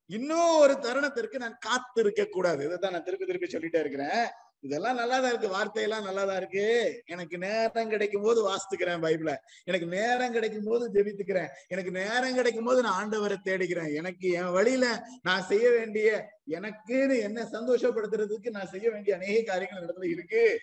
[0.07, 2.65] இன்னும் ஒரு தருணத்திற்கு நான் காத்திருக்க கூடாது.
[2.65, 4.27] இதைத்தான் நான் திருப்பி திருப்பி சொல்லிட்டே இருக்கிறேன்.
[4.59, 5.47] இதெல்லாம் நல்லாதான் இருக்கு.
[5.49, 7.01] வார்த்தையெல்லாம் நல்லாதான் இருக்கு.
[7.05, 9.35] எனக்கு நேரம் கிடைக்கும் போது வாசித்துக்கிறேன் பைபிள.
[9.63, 11.47] எனக்கு நேரம் கிடைக்கும் போது ஜெபித்துக்கிறேன்.
[11.67, 17.43] எனக்கு நேரம் கிடைக்கும் போது நான் ஆண்டவரை தேடிக்கிறேன் எனக்கு என் வழியில நான் செய்ய வேண்டிய எனக்குன்னு என்ன
[17.51, 20.59] சந்தோஷப்படுத்துறதுக்கு நான் செய்ய வேண்டிய அநேக காரியங்கள் இடத்துல இருக்கு.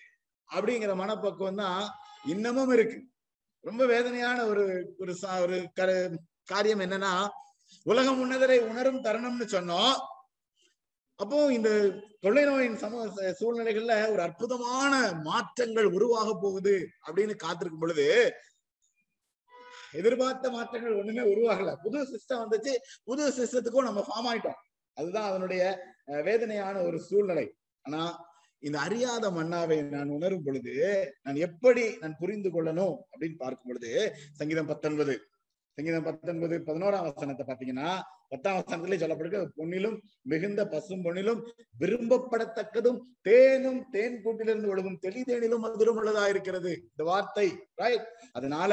[0.55, 1.89] அப்படிங்கிற மனப்பக்குவம் தான்
[2.25, 3.03] இன்னமும் இருக்கு.
[3.59, 5.69] ரொம்ப வேதனையான ஒரு ஒரு சா- ஒரு
[6.43, 7.27] காரியம் என்னன்னா
[7.85, 9.95] உலகம் உன்னதரை உணரும் தருணம்னு சொன்னோம்.
[11.19, 11.69] அப்போ இந்த
[12.19, 16.75] தொல்லை நோயின் சமூக சூழ்நிலைகள்ல ஒரு அற்புதமான மாற்றங்கள் உருவாக போகுது
[17.07, 18.07] அப்படின்னு காத்திருக்கும் பொழுது
[19.91, 21.75] எதிர்பார்த்த மாற்றங்கள் ஒண்ணுமே உருவாகல.
[21.75, 22.73] புது சிஸ்டம் வந்துச்சு.
[23.03, 24.59] புது சிஸ்டத்துக்கும் நம்ம ஃபார்ம் ஆயிட்டோம்.
[24.97, 25.63] அதுதான் அதனுடைய
[26.05, 27.45] வேதனையான ஒரு சூழ்நிலை.
[27.81, 28.01] ஆனா
[28.59, 30.73] இந்த அறியாத மன்னாவை நான் உணரும் பொழுது
[31.23, 33.91] நான் எப்படி நான் புரிந்து கொள்ளணும் அப்படின்னு பார்க்கும் பொழுது
[34.33, 35.15] சங்கீதம் பத்தொன்பது
[35.77, 37.89] சங்கீதம் பத்தொன்பது பதினோராம் வசனத்தை பாத்தீங்கன்னா
[38.29, 39.97] பத்தாம் வசனத்திலே சொல்லப்படுகிற பொன்னிலும்
[40.31, 41.41] மிகுந்த பசும் பொன்னிலும்
[41.79, 48.71] விரும்பப்படத்தக்கதும் தேனும் தேன் கூட்டிலிருந்து ஒழுகும் தெளி தேனிலும் மதுரம் உள்ளதா இருக்கிறது இந்த வார்த்தை ரைட் அதனால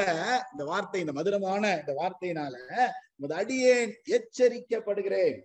[0.53, 2.55] இந்த வார்த்தை இந்த மதுரமான இந்த வார்த்தையினால
[3.17, 5.37] உமது அடியேன் எச்சரிக்கப்படுகிறேன்.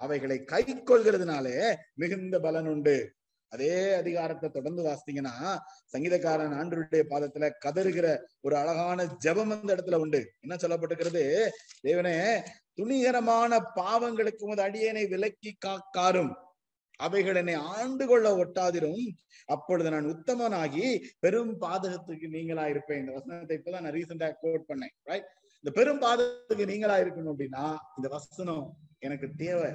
[0.00, 1.56] அவைகளை கை கொள்கிறதுனாலே
[1.94, 2.96] மிகுந்த பலன் உண்டு.
[3.52, 5.34] அதே அதிகாரத்தை தொடர்ந்து வாசித்தீங்கன்னா
[5.92, 8.06] சங்கீதக்காரன் ஆண்டருடைய பாதத்துல கதறுகிற
[8.40, 10.20] ஒரு அழகான ஜெபம் அந்த இடத்துல உண்டு.
[10.40, 11.24] என்ன சொல்லப்பட்டிருக்கிறது?
[11.88, 12.14] தேவனே
[12.78, 16.32] துணிகரமான பாவங்களுக்கு உமது அடியனை விலக்கி காக்காரும்.
[17.00, 19.04] அவைகள் என்னை ஆண்டு கொள்ள ஒட்டாதிரும்.
[19.44, 20.86] அப்பொழுது நான் உத்தமனாகி
[21.18, 24.94] பெரும் பாதகத்துக்கு நீங்களா இருப்பேன் இந்த வசனத்தை இப்பதான் நான் ரீசெண்டா கோட் பண்ணேன்.
[25.10, 25.28] ரைட்
[25.64, 27.64] இந்த பெரும் பாதகத்துக்கு நீங்களா இருக்கணும் அப்படின்னா
[27.96, 28.64] இந்த வசனம்
[28.98, 29.70] எனக்கு தேவை.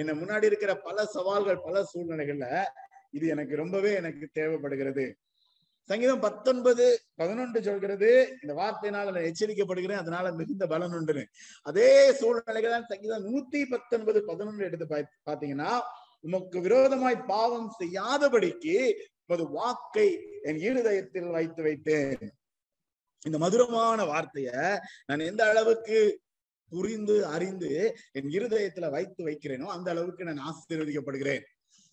[0.00, 2.46] என்ன முன்னாடி இருக்கிற பல சவால்கள் பல சூழ்நிலைகள்ல
[3.16, 5.04] இது எனக்கு ரொம்பவே எனக்கு தேவைப்படுகிறது.
[5.90, 6.84] சங்கீதம் பத்தொன்பது
[7.20, 8.10] பதினொன்று சொல்கிறது
[8.42, 11.24] இந்த வார்த்தையினால நான் எச்சரிக்கப்படுகிறேன் அதனால மிகுந்த பலன் உண்டுன்னு.
[11.66, 14.86] அதே சூழ்நிலைகள் தான் சங்கீதம் நூத்தி பத்தொன்பது பதினொன்று எடுத்து
[15.30, 15.72] பாத்தீங்கன்னா
[16.28, 18.76] உமக்கு விரோதமாய் பாவம் செய்யாதபடிக்கு
[19.24, 20.08] உமது வாக்கை
[20.48, 22.22] என் இருதயத்தில் வைத்து வைத்தேன்.
[23.28, 24.50] இந்த மதுரமான வார்த்தைய
[25.08, 25.98] நான் எந்த அளவுக்கு
[26.72, 27.72] புரிந்து அறிந்து
[28.18, 31.44] என் இருதயத்துல வைத்து வைக்கிறேனோ அந்த அளவுக்கு நான் ஆசீர்வதிக்கப்படுகிறேன்.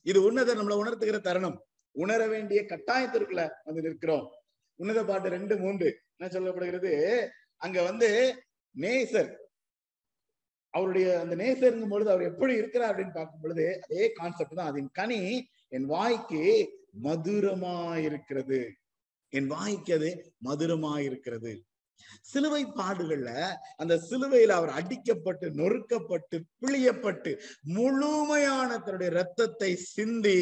[0.02, 1.66] இது உன்னத நம்மளை உணர்த்துகிற தருணம்.
[1.92, 4.32] உணர வேண்டிய கட்டாயத்திற்குள்ள வந்து நிற்கிறோம்.
[4.76, 7.28] உன்னத பாட்டு ரெண்டு மூன்று என்ன சொல்லப்படுகிறது?
[7.56, 8.36] அங்க வந்து
[8.78, 9.36] நேசர்.
[10.70, 14.68] அவருடைய அந்த நேசருங்கும் பொழுது அவர் எப்படி இருக்கிறார் அப்படின்னு பார்க்கும் பொழுது அதே கான்செப்ட் தான்.
[14.68, 16.44] அதன் கனி என் வாய்க்கு
[17.04, 18.70] மதுரமாயிருக்கிறது.
[19.30, 21.62] என் வாய்க்கு அது மதுரமாயிருக்கிறது.
[22.22, 23.32] சிலுவை பாடுகள்ல
[23.78, 27.34] அந்த சிலுவையில அவர் அடிக்கப்பட்டு நொறுக்கப்பட்டு பிழியப்பட்டு
[27.78, 30.38] முழுமையான தன்னுடைய ரத்தத்தை சிந்தி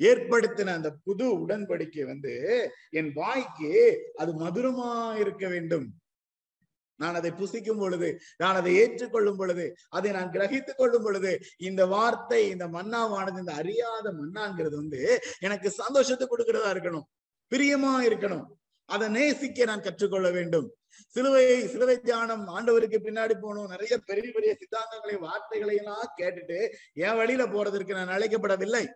[0.00, 2.32] ஏற்படுத்தின அந்த புது உடன்படிக்கை வந்து
[2.90, 3.72] என் வாய்க்கு
[4.16, 5.86] அது மதுரமா இருக்க வேண்டும்.
[7.00, 11.32] நான் அதை புசிக்கும் பொழுது நான் அதை ஏற்றுக்கொள்ளும் பொழுது அதை நான் கிரகித்துக் கொள்ளும் பொழுது
[11.68, 15.00] இந்த வார்த்தை இந்த மன்னாவானது இந்த அறியாத மன்னாங்கிறது வந்து
[15.40, 17.06] எனக்கு சந்தோஷத்தை கொடுக்கிறதா இருக்கணும்.
[17.52, 18.44] பிரியமா இருக்கணும்.
[18.84, 20.74] அதை நேசிக்க நான் கற்றுக்கொள்ள வேண்டும்.
[21.08, 23.68] சிலுவை சிலுவை தியானம் ஆண்டவருக்கு பின்னாடி போகணும்.
[23.68, 28.86] நிறைய பெரிய பெரிய சித்தாந்தங்களையும் வார்த்தைகளையும் எல்லாம் கேட்டுட்டு என் வழியில போறதற்கு நான் அழைக்கப்படவில்லை.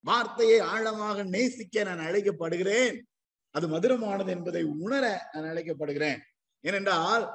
[0.00, 3.02] வார்த்தையை ஆழமாக நேசிக்க நான் அழைக்கப்படுகிறேன்.
[3.50, 6.18] அது மதுரமானது என்பதை உணர நான் அழைக்கப்படுகிறேன்.
[6.60, 7.30] ஏனென்றால்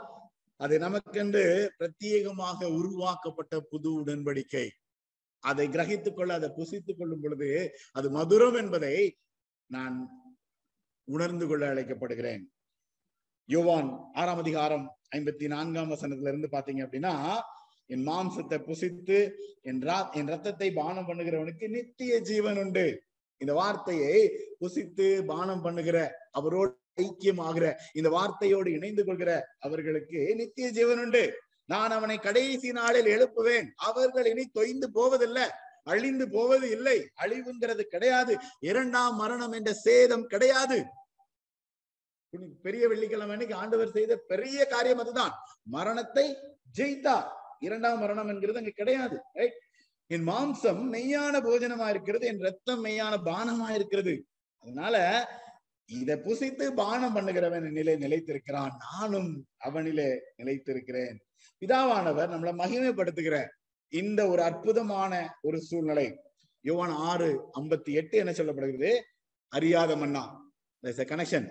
[0.58, 4.70] அது நமக்கென்று பிரத்யேகமாக உருவாக்கப்பட்ட புது உடன்படிக்கை.
[5.40, 9.18] அதை கிரகித்துக் கொள்ள அதை புசித்துக் கொள்ளும் பொழுது அது மதுரம் என்பதை
[9.66, 10.19] நான்
[11.10, 12.44] உணர்ந்து கொள்ள அழைக்கப்படுகிறேன்.
[13.46, 17.40] யோவான் ஆறாம் அதிகாரம் ஐம்பத்தி நான்காம் வசனத்துல இருந்து பாத்தீங்க அப்படின்னா
[17.86, 23.04] என் மாம்சத்தை புசித்து என் ரா- என் ரத்தத்தை பானம் பண்ணுகிறவனுக்கு நித்திய ஜீவன் உண்டு.
[23.38, 31.40] இந்த வார்த்தையை புசித்து பானம் பண்ணுகிற அவரோடு ஐக்கியமாகிற இந்த வார்த்தையோடு இணைந்து கொள்கிற அவர்களுக்கு நித்திய ஜீவன் உண்டு.
[31.66, 33.68] நான் அவனை கடைசி நாளில் எழுப்புவேன்.
[33.76, 35.50] அவர்கள் இனி தொய்ந்து போவதில்லை.
[35.84, 37.10] அழிந்து போவது இல்லை.
[37.22, 38.38] அழிவுங்கிறது கிடையாது.
[38.60, 40.86] இரண்டாம் மரணம் என்ற சேதம் கிடையாது.
[42.62, 45.32] பெரிய வெள்ளிக்கிழமை அன்னைக்கு ஆண்டவர் செய்த பெரிய காரியம் அதுதான்.
[45.64, 46.38] மரணத்தை
[46.78, 47.28] ஜெயித்தார்.
[47.60, 49.22] இரண்டாம் மரணம் என்கிறது அங்க கிடையாது.
[50.08, 54.26] என் மாம்சம் மெய்யான போஜனமா இருக்கிறது என் ரத்தம் மெய்யான பானமா இருக்கிறது.
[54.60, 54.96] அதனால
[55.86, 58.72] இத புசித்து பானம் பண்ணுகிறவன் நிலை நிலைத்திருக்கிறான்.
[58.78, 61.18] நானும் அவனிலே நிலைத்திருக்கிறேன்.
[61.62, 63.48] பிதாவானவர் நம்மளை மகிமைப்படுத்துகிற
[63.90, 66.08] இந்த ஒரு அற்புதமான ஒரு சூழ்நிலை.
[66.64, 69.02] யுவன் ஆறு ஐம்பத்தி எட்டு என்ன சொல்லப்படுகிறது?
[69.48, 70.24] அறியாத மன்னா.
[70.84, 71.48] கனெக்ஷன்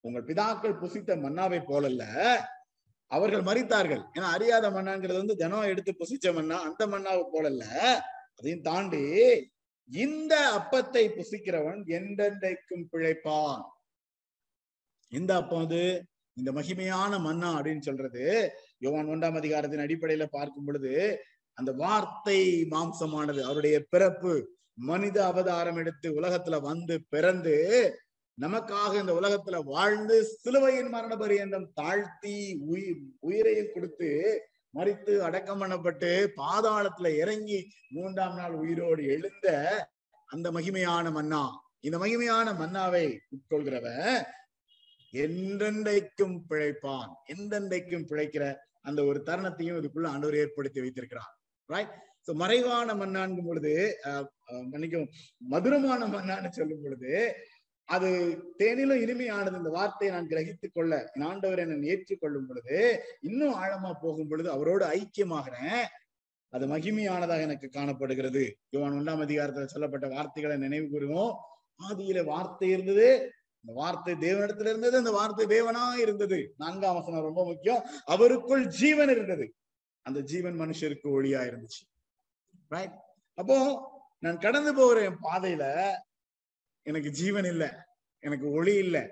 [0.00, 2.04] உங்கள் பிதாக்கள் புசித்த மன்னாவை போலல்ல
[3.06, 7.64] அவர்கள் மறித்தார்கள் ஏன்னா அறியாத மன்னாங்கிறது வந்து தினம் எடுத்து புசிச்ச மன்னா அந்த மன்னாவை போலல்ல.
[8.36, 9.02] அதையும் தாண்டி
[9.90, 13.62] இந்த அப்பத்தை புசிக்கிறவன் எந்தெந்தைக்கும் பிழைப்பான்.
[15.08, 16.04] இந்த அப்பம் அது?
[16.32, 18.50] இந்த மகிமையான மன்னா அப்படின்னு சொல்றது.
[18.78, 21.22] யோவான் ஒன்றாம் அதிகாரத்தின் அடிப்படையில பார்க்கும் பொழுது
[21.58, 22.40] அந்த வார்த்தை
[22.70, 24.32] மாம்சமானது அவருடைய பிறப்பு
[24.74, 27.56] மனித அவதாரம் எடுத்து உலகத்துல வந்து பிறந்து
[28.40, 32.34] நமக்காக இந்த உலகத்துல வாழ்ந்து சிலுவையின் மரண பரியந்தம் தாழ்த்தி
[32.66, 34.10] உயிர் உயிரையும் கொடுத்து
[34.74, 37.58] மறித்து அடக்கம் பண்ணப்பட்டு பாதாளத்துல இறங்கி
[37.90, 39.46] மூன்றாம் நாள் உயிரோடு எழுந்த
[40.28, 41.42] அந்த மகிமையான மன்னா.
[41.80, 44.22] இந்த மகிமையான மன்னாவை உட்கொள்கிறவன்
[45.14, 47.10] என்றென்றைக்கும் பிழைப்பான்.
[47.34, 48.44] எந்தெந்தைக்கும் பிழைக்கிற
[48.80, 51.32] அந்த ஒரு தருணத்தையும் இதுக்குள்ள ஆண்டவர் ஏற்படுத்தி வைத்திருக்கிறார்.
[51.72, 51.94] ரைட்
[52.42, 53.72] மறைவான மன்னான்கும் பொழுது
[54.72, 55.06] மன்னிக்கும்
[55.52, 57.12] மதுரமான மண்ணான்னு சொல்லும் பொழுது
[57.88, 58.08] அது
[58.58, 59.58] தேனிலும் இனிமையானது.
[59.60, 62.78] இந்த வார்த்தையை நான் கிரகித்துக் கொள்ள என் ஆண்டவர் என்னை ஏற்றுக்கொள்ளும் பொழுது
[63.20, 65.84] இன்னும் ஆழமா போகும் பொழுது அவரோடு ஐக்கியமாகிறேன்.
[66.52, 68.42] அது மகிமையானதாக எனக்கு காணப்படுகிறது.
[68.74, 71.34] யுவான் ஒன்றாம் அதிகாரத்துல சொல்லப்பட்ட வார்த்தைகளை நினைவு கூறுவோம்.
[71.88, 73.08] ஆதியில வார்த்தை இருந்தது.
[73.60, 74.96] இந்த வார்த்தை தேவனிடத்துல இருந்தது.
[74.96, 76.38] அந்த வார்த்தை தேவனா இருந்தது.
[76.56, 77.82] நான்காம் வசனம் ரொம்ப முக்கியம்.
[78.06, 79.46] அவருக்குள் ஜீவன் இருந்தது.
[80.08, 81.82] அந்த ஜீவன் மனுஷருக்கு ஒளியா இருந்துச்சு.
[82.70, 82.96] ரைட்
[83.38, 83.56] அப்போ
[84.22, 85.64] நான் கடந்து போகிற என் பாதையில
[86.86, 87.68] எனக்கு ஜீவன் இல்லை
[88.24, 89.02] எனக்கு ஒளி இல்லை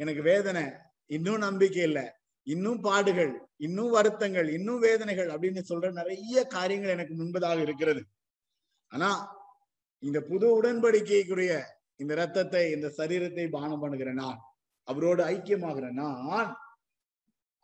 [0.00, 0.62] எனக்கு வேதனை
[1.10, 2.04] இன்னும் நம்பிக்கை இல்லை
[2.46, 8.02] இன்னும் பாடுகள் இன்னும் வருத்தங்கள் இன்னும் வேதனைகள் அப்படின்னு சொல்ற நிறைய காரியங்கள் எனக்கு முன்பதாக இருக்கிறது.
[8.92, 9.10] ஆனா
[10.02, 11.52] இந்த புது உடன்படிக்கைக்குரிய
[12.02, 14.38] இந்த ரத்தத்தை இந்த சரீரத்தை பானம் பண்ணுகிற நான்
[14.88, 16.48] அவரோடு ஐக்கியமாகிற நான்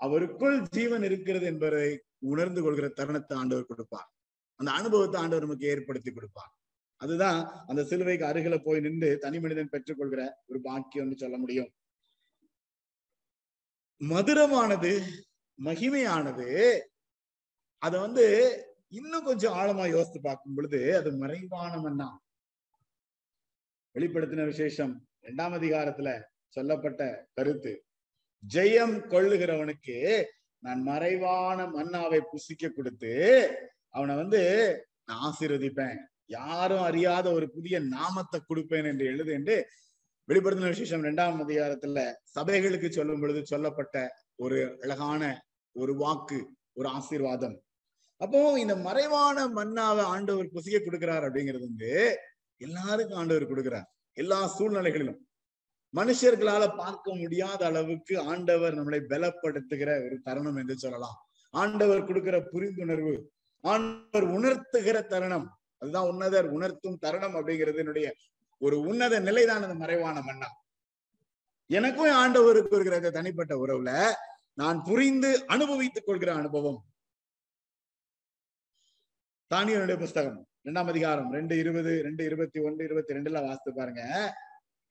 [0.01, 1.89] அவருக்குள் ஜீவன் இருக்கிறது என்பதை
[2.33, 4.09] உணர்ந்து கொள்கிற தருணத்தை ஆண்டவர் கொடுப்பார்.
[4.61, 6.53] அந்த அனுபவத்தை ஆண்டவர் நமக்கு ஏற்படுத்தி கொடுப்பார்.
[7.01, 11.71] அதுதான் அந்த சிலுவைக்கு அருகில போய் நின்று தனி மனிதன் பெற்றுக்கொள்கிற ஒரு பாக்கியம்னு சொல்ல முடியும்.
[14.01, 14.93] மதுரமானது
[15.59, 16.49] மகிமையானது
[17.83, 18.25] அத வந்து
[18.99, 22.17] இன்னும் கொஞ்சம் ஆழமா யோசித்து பார்க்கும் பொழுது அது மறைவானவன் தான்
[23.95, 26.11] வெளிப்படுத்தின விசேஷம் இரண்டாம் அதிகாரத்துல
[26.57, 27.03] சொல்லப்பட்ட
[27.35, 27.73] கருத்து.
[28.43, 30.23] ஜெயம் கொள்ளுகிறவனுக்கு
[30.59, 33.13] நான் மறைவான மன்னாவை புசிக்க கொடுத்து
[33.91, 34.41] அவனை வந்து
[35.05, 35.99] நான் ஆசீர்வதிப்பேன்.
[36.27, 39.57] யாரும் அறியாத ஒரு புதிய நாமத்தை கொடுப்பேன் என்று எழுது என்று
[40.29, 42.03] வெளிப்படுத்தின விசேஷம் இரண்டாம் அதிகாரத்துல
[42.35, 43.97] சபைகளுக்கு சொல்லும் பொழுது சொல்லப்பட்ட
[44.37, 45.23] ஒரு அழகான
[45.73, 46.39] ஒரு வாக்கு
[46.73, 47.57] ஒரு ஆசீர்வாதம்.
[48.17, 51.93] அப்போ இந்த மறைவான மன்னாவை ஆண்டவர் புசிக்க கொடுக்கிறார் அப்படிங்கிறது வந்து
[52.57, 53.89] எல்லாருக்கும் ஆண்டவர் கொடுக்கிறார்.
[54.17, 55.21] எல்லா சூழ்நிலைகளிலும்.
[55.97, 61.17] மனுஷர்களால பார்க்க முடியாத அளவுக்கு ஆண்டவர் நம்மளை பலப்படுத்துகிற ஒரு தருணம் என்று சொல்லலாம்.
[61.55, 63.15] ஆண்டவர் கொடுக்கிற புரிந்துணர்வு
[63.65, 65.47] ஆண்டவர் உணர்த்துகிற தருணம்
[65.79, 68.09] அதுதான் உன்னதர் உணர்த்தும் தருணம் அப்படிங்கிறது என்னுடைய
[68.59, 70.49] ஒரு உன்னத நிலைதான் அந்த மறைவான மன்னா.
[71.67, 73.91] எனக்கும் ஆண்டவருக்கு இருக்கிற இந்த தனிப்பட்ட உறவுல
[74.55, 76.79] நான் புரிந்து அனுபவித்துக் கொள்கிற அனுபவம்.
[79.51, 84.03] தானியனுடைய புஸ்தகம் இரண்டாம் அதிகாரம் ரெண்டு இருபது ரெண்டு இருபத்தி ஒன்று இருபத்தி ரெண்டுல வாசித்து பாருங்க.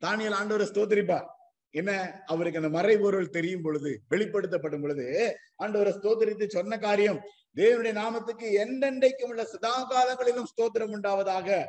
[0.05, 1.27] தானியல் ஆண்டவரை ஸ்தோத்திரிப்பார்
[1.69, 2.21] என்ன?
[2.25, 7.19] அவருக்கு அந்த மறைபொருள் தெரியும் பொழுது வெளிப்படுத்தப்படும் பொழுது ஆண்டவரை ஸ்தோத்திரித்து சொன்ன காரியம்
[7.55, 11.65] தேவனுடைய நாமத்துக்கு எந்தெண்டைக்கும் உள்ள சதா காலங்களிலும் ஸ்தோத்திரம் உண்டாவதாக.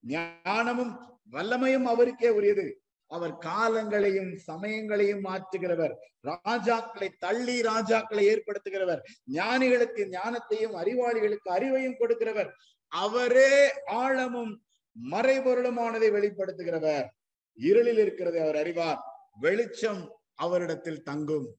[0.00, 0.92] ஞானமும்
[1.32, 2.82] வல்லமையும் அவருக்கே உரியது.
[3.06, 5.94] அவர் காலங்களையும் சமயங்களையும் மாற்றுகிறவர்.
[6.26, 9.00] ராஜாக்களை தள்ளி ராஜாக்களை ஏற்படுத்துகிறவர்.
[9.26, 12.50] ஞானிகளுக்கு ஞானத்தையும் அறிவாளிகளுக்கு அறிவையும் கொடுக்கிறவர்.
[12.88, 14.62] அவரே ஆழமும்
[15.10, 17.08] மறைபொருளுமானதை வெளிப்படுத்துகிறவர்.
[17.54, 19.00] இருளில் இருக்கிறதை அவர் அறிவார்.
[19.40, 21.58] வெளிச்சம் அவரிடத்தில் தங்கும்.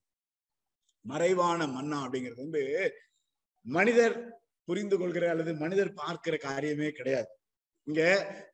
[1.02, 2.94] மறைவான மன்னா அப்படிங்கிறது வந்து
[3.62, 7.28] மனிதர் புரிந்து கொள்கிற அல்லது மனிதர் பார்க்கிற காரியமே கிடையாது.
[7.84, 8.02] இங்க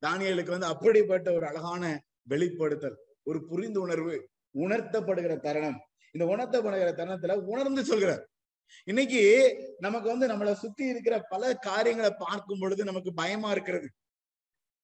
[0.06, 5.80] தானியலுக்கு வந்து அப்படிப்பட்ட ஒரு அழகான வெளிப்படுத்தல் ஒரு புரிந்து உணர்வு உணர்த்தப்படுகிற தருணம்.
[6.12, 8.28] இந்த உணர்த்தப்படுகிற தருணத்துல உணர்ந்து சொல்கிறார்.
[8.84, 9.24] இன்னைக்கு
[9.78, 13.90] நமக்கு வந்து நம்மளை சுத்தி இருக்கிற பல காரியங்களை பார்க்கும் பொழுது நமக்கு பயமா இருக்கிறது.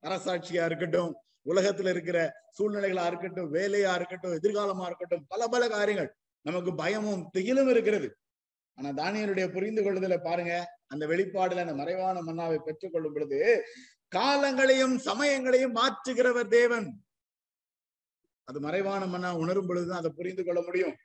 [0.06, 6.16] அரசாட்சியா இருக்கட்டும் உலகத்துல இருக்கிற சூழ்நிலைகளா இருக்கட்டும் வேலையா இருக்கட்டும் எதிர்காலமா இருக்கட்டும் பல பல காரியங்கள்.
[6.42, 8.18] நமக்கு பயமும் திகிலும் இருக்கிறது.
[8.74, 10.82] ஆனா தானியனுடைய புரிந்து கொள்ளுதல பாருங்க.
[10.88, 13.64] அந்த வெளிப்பாடுல அந்த மறைவான மன்னாவை பெற்றுக் கொள்ளும் பொழுது
[14.16, 17.04] காலங்களையும் சமயங்களையும் மாற்றுகிறவர் தேவன்.
[18.44, 20.96] அது மறைவான மன்னா உணரும் பொழுதுதான் அதை புரிந்து கொள்ள முடியும்.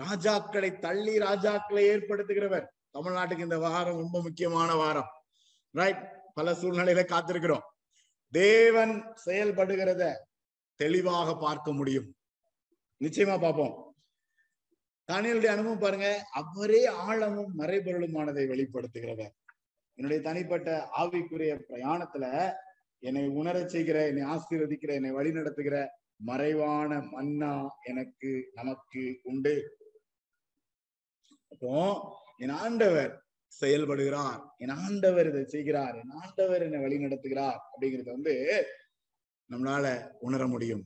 [0.00, 2.66] ராஜாக்களை தள்ளி ராஜாக்களை ஏற்படுத்துகிறவர்.
[2.98, 5.08] தமிழ்நாட்டுக்கு இந்த வாரம் ரொம்ப முக்கியமான வாரம்.
[5.70, 7.70] ரைட் பல சூழ்நிலையில காத்திருக்கிறோம்.
[8.32, 8.94] தேவன்
[9.26, 10.02] செயல்படுகிறத
[10.80, 12.08] தெளிவாக பார்க்க முடியும்.
[13.00, 13.74] நிச்சயமா பார்ப்போம்.
[15.08, 16.08] தானியலுடைய அனுபவம் பாருங்க
[16.40, 19.32] அவரே ஆழமும் மறைபொருளுமானதை வெளிப்படுத்துகிறவர்.
[19.98, 20.68] என்னுடைய தனிப்பட்ட
[20.98, 22.24] ஆவிக்குரிய பிரயாணத்துல
[23.02, 25.76] என்னை உணர செய்கிற என்னை ஆசீர்வதிக்கிற என்னை வழி நடத்துகிற
[26.24, 29.54] மறைவான மன்னா எனக்கு நமக்கு உண்டு.
[31.48, 31.72] அப்போ
[32.38, 33.12] என் ஆண்டவர்
[33.60, 34.40] செயல்படுகிறார்.
[34.56, 35.94] என் ஆண்டவர் இதை செய்கிறார்.
[35.94, 38.66] என் ஆண்டவர் என்னை வழி நடத்துகிறார் அப்படிங்கறத வந்து
[39.50, 40.82] நம்மளால உணர முடியும்.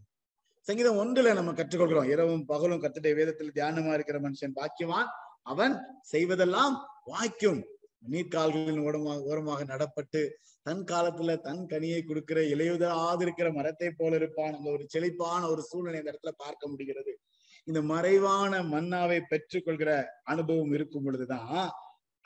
[0.61, 2.09] சங்கீதம் ஒன்றுல நம்ம கற்றுக்கொள்கிறோம்.
[2.09, 5.07] இரவும் பகலும் கத்துடைய வேதத்தில் தியானமா இருக்கிற மனுஷன் பாக்கியவான்.
[5.43, 5.75] அவன்
[6.13, 6.75] செய்வதெல்லாம்
[7.05, 7.65] வாய்க்கும்.
[8.11, 10.29] நீர்க்கால்களின் ஓரமாக ஓரமாக நடப்பட்டு
[10.63, 16.01] தன் காலத்துல தன் கனியை கொடுக்கிற இலையுதாது இருக்கிற மரத்தை போல இருப்பான் அந்த ஒரு செழிப்பான ஒரு சூழ்நிலை
[16.01, 17.19] இந்த இடத்துல பார்க்க முடிகிறது.
[17.65, 21.71] இந்த மறைவான மன்னாவை பெற்றுக்கொள்கிற அனுபவம் இருக்கும் பொழுதுதான்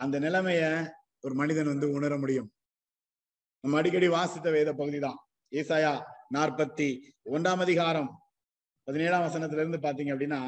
[0.00, 0.62] அந்த நிலைமைய
[1.24, 2.48] ஒரு மனிதன் வந்து உணர முடியும்.
[3.64, 5.18] நம்ம அடிக்கடி வாசித்த வேத பகுதி தான்
[5.52, 5.92] ஏசாயா
[6.36, 6.88] நாற்பத்தி
[7.34, 8.10] ஒன்றாம் அதிகாரம்
[8.88, 10.40] பதினேழாம் வசனத்துல இருந்து பாத்தீங்க அப்படின்னா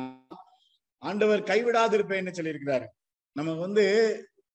[1.03, 2.87] ஆண்டவர் கைவிடாதிருப்பேன்னு சொல்லியிருக்கிறாரு.
[3.37, 3.85] நம்ம வந்து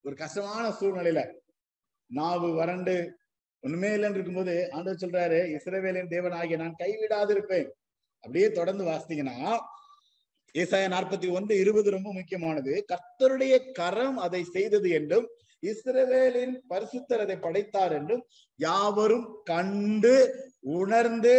[0.05, 1.21] ஒரு கஷ்டமான சூழ்நிலையில
[2.11, 2.95] நாவு வறண்டு
[3.63, 7.67] ஒண்ணுமே இல்லைன்னு இருக்கும்போது ஆண்டவர் சொல்றாரு இஸ்ரவேலின் தேவன் ஆகிய நான் கைவிடாதிருப்பேன்.
[8.23, 9.37] அப்படியே தொடர்ந்து வாசித்தீங்கன்னா
[10.55, 12.73] ஏசாயா நாற்பத்தி ஒன்று இருபது ரொம்ப முக்கியமானது.
[12.91, 15.27] கர்த்தருடைய கரம் அதை செய்தது என்றும்
[15.63, 18.23] இஸ்ரவேலின் பரிசுத்தர் அதை படைத்தார் என்றும்
[18.59, 20.15] யாவரும் கண்டு
[20.79, 21.35] உணர்ந்து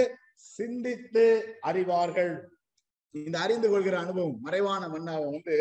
[0.56, 1.24] சிந்தித்து
[1.60, 2.32] அறிவார்கள்.
[3.14, 5.56] இந்த அறிந்து கொள்கிற அனுபவம் மறைவான மன்னாவை வந்து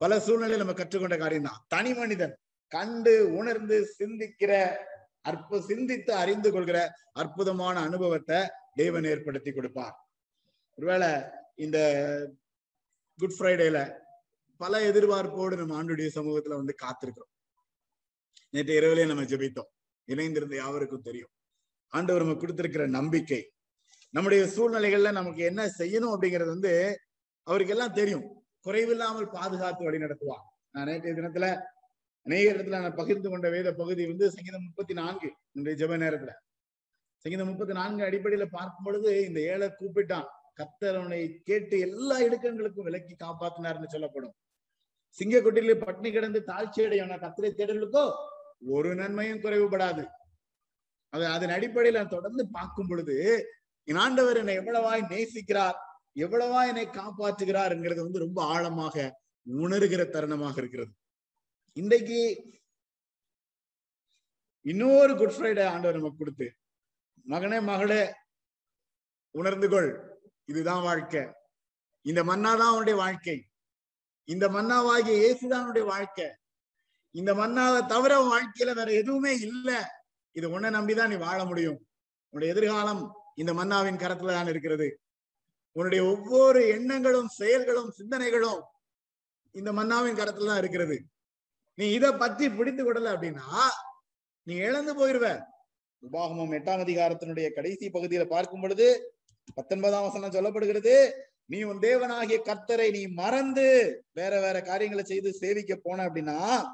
[0.00, 2.34] பல சூழ்நிலை நம்ம கற்றுக்கொண்ட காரியம் தான் தனி மனிதன்
[2.72, 4.52] கண்டு உணர்ந்து சிந்திக்கிற
[5.30, 6.78] அற்ப சிந்தித்து அறிந்து கொள்கிற
[7.12, 8.40] அற்புதமான அனுபவத்தை
[8.74, 9.96] தேவன் ஏற்படுத்தி கொடுப்பார்.
[10.78, 11.10] ஒருவேளை
[11.58, 11.78] இந்த
[13.18, 13.78] குட் ஃப்ரைடேல
[14.56, 17.32] பல எதிர்பார்ப்போடு நம்ம ஆண்டுடைய சமூகத்துல வந்து காத்திருக்கிறோம்.
[18.50, 19.70] நேற்று இரவுலயே நம்ம ஜெபித்தோம்.
[20.08, 21.28] இணைந்திருந்த யாவருக்கும் தெரியும்.
[21.92, 23.40] ஆண்டவர் நம்ம கொடுத்திருக்கிற நம்பிக்கை
[24.10, 26.72] நம்முடைய சூழ்நிலைகள்ல நமக்கு என்ன செய்யணும் அப்படிங்கிறது வந்து
[27.42, 28.26] அவருக்கு எல்லாம் தெரியும்.
[28.64, 31.48] குறைவில்லாமல் பாதுகாத்து வழி நடத்துவான் நான் நேற்றைய தினத்துல
[32.22, 36.32] அநேக இடத்துல நான் பகிர்ந்து கொண்ட வேத பகுதி வந்து சங்கீதம் முப்பத்தி நான்கு என்னுடைய ஜெப நேரத்துல.
[37.16, 40.26] சங்கீதம் முப்பத்தி நான்கு அடிப்படையில பார்க்கும் பொழுது இந்த ஏழை கூப்பிட்டான்.
[40.60, 44.34] கத்தரவனை கேட்டு எல்லா இடுக்கங்களுக்கும் விலக்கி காப்பாத்தினார்னு சொல்லப்படும்.
[45.18, 48.04] சிங்க பட்டினி பட்னி கிடந்து தாழ்ச்சி அடையவன கத்திரை தேடலுக்கோ
[48.76, 50.02] ஒரு நன்மையும் குறைவுபடாது.
[51.12, 53.16] அது அதன் அடிப்படையில நான் தொடர்ந்து பார்க்கும் பொழுது
[53.88, 55.76] ஆண்டவர் என்னை எவ்வளவாய் நேசிக்கிறார்
[56.24, 58.96] எவ்வளவா என்னை காப்பாற்றுகிறார்ங்கிறது வந்து ரொம்ப ஆழமாக
[59.46, 60.92] உணர்கிற தருணமாக இருக்கிறது.
[61.76, 62.20] இன்றைக்கு
[64.72, 66.46] இன்னொரு குட் ஃப்ரைடே ஆண்டவர் நமக்கு கொடுத்து
[67.26, 68.02] மகனே மகளே
[69.34, 69.90] உணர்ந்து கொள்.
[70.46, 71.22] இதுதான் வாழ்க்கை.
[72.02, 73.44] இந்த மன்னாதான் அவனுடைய வாழ்க்கை.
[74.24, 76.26] இந்த மன்னாவாகிய இயேசுதான் அவனுடைய வாழ்க்கை.
[77.10, 79.88] இந்த மன்னாவை தவிர வாழ்க்கையில வேற எதுவுமே இல்ல.
[80.32, 81.86] இது உன்னை நம்பிதான் நீ வாழ முடியும்.
[82.28, 85.00] உன்னுடைய எதிர்காலம் இந்த மன்னாவின் கரத்துல தான் இருக்கிறது.
[85.72, 88.60] உன்னுடைய ஒவ்வொரு எண்ணங்களும் செயல்களும் சிந்தனைகளும்
[89.52, 91.04] இந்த மன்னாவின் கரத்துல தான் இருக்கிறது.
[91.74, 93.42] நீ இதை பத்தி பிடித்து கொடல அப்படின்னா
[94.42, 95.42] நீ இழந்து போயிருவ.
[96.02, 99.15] உபாகமம் எட்டாம் அதிகாரத்தினுடைய கடைசி பகுதியில பார்க்கும் பொழுது
[99.54, 101.10] பத்தொன்பதாம் வசனம் சொல்லப்படுகிறது
[101.44, 103.66] நீ உன் தேவனாகிய கர்த்தரை நீ மறந்து
[104.12, 106.64] வேற வேற காரியங்களை செய்து சேவிக்க போன அப்படின்னா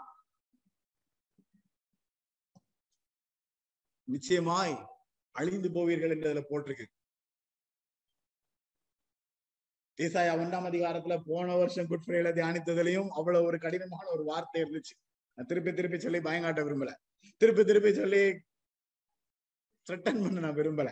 [4.04, 4.74] நிச்சயமாய்
[5.30, 6.87] அழிந்து போவீர்கள் என்று அதுல போட்டிருக்கு.
[9.98, 14.94] ஏசாயா ஒன்றாம் அதிகாரத்துல போன வருஷம் குட் ஃப்ரைல தியானித்ததுலயும் அவ்வளவு ஒரு கடினமான ஒரு வார்த்தை இருந்துச்சு.
[15.35, 16.92] நான் திருப்பி திருப்பி சொல்லி பயங்காட்ட விரும்பல.
[17.37, 18.22] திருப்பி திருப்பி சொல்லி
[19.87, 20.90] த்ரெட்டன் பண்ண நான் விரும்பல.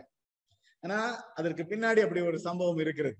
[0.80, 0.98] ஆனா
[1.34, 3.16] அதற்கு பின்னாடி அப்படி ஒரு சம்பவம் இருக்கிறது.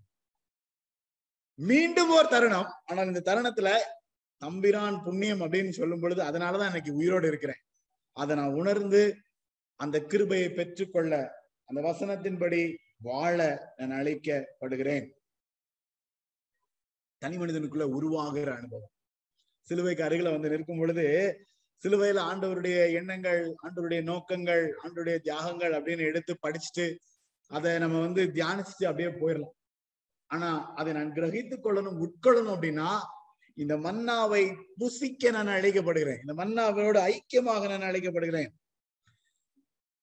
[1.59, 2.69] மீண்டும் ஒரு தருணம்.
[2.85, 3.71] ஆனால் இந்த தருணத்துல
[4.43, 7.61] தம்பிரான் புண்ணியம் அப்படின்னு சொல்லும் பொழுது அதனாலதான் இன்னைக்கு உயிரோடு இருக்கிறேன்.
[8.17, 9.03] அதை நான் உணர்ந்து
[9.81, 11.15] அந்த கிருபையை பெற்றுக்கொள்ள
[11.65, 13.39] அந்த வசனத்தின்படி வாழ
[13.77, 15.07] நான் அழைக்கப்படுகிறேன்.
[17.23, 18.91] தனி மனிதனுக்குள்ள உருவாகிற அனுபவம்.
[19.61, 21.05] சிலுவைக்கு அருகில வந்து நிற்கும் பொழுது
[21.85, 26.87] சிலுவையில ஆண்டவருடைய எண்ணங்கள் ஆண்டவருடைய நோக்கங்கள் ஆண்டவருடைய தியாகங்கள் அப்படின்னு எடுத்து படிச்சுட்டு
[27.51, 29.57] அதை நம்ம வந்து தியானிச்சுட்டு அப்படியே போயிடலாம்
[30.27, 32.91] ஆனா அதை நான் கிரகித்து கொள்ளணும் உட்கொள்ளணும் அப்படின்னா
[33.55, 34.43] இந்த மன்னாவை
[34.79, 36.21] புசிக்க நான் அழைக்கப்படுகிறேன்.
[36.23, 38.51] இந்த மன்னாவோடு ஐக்கியமாக நான் அழைக்கப்படுகிறேன்.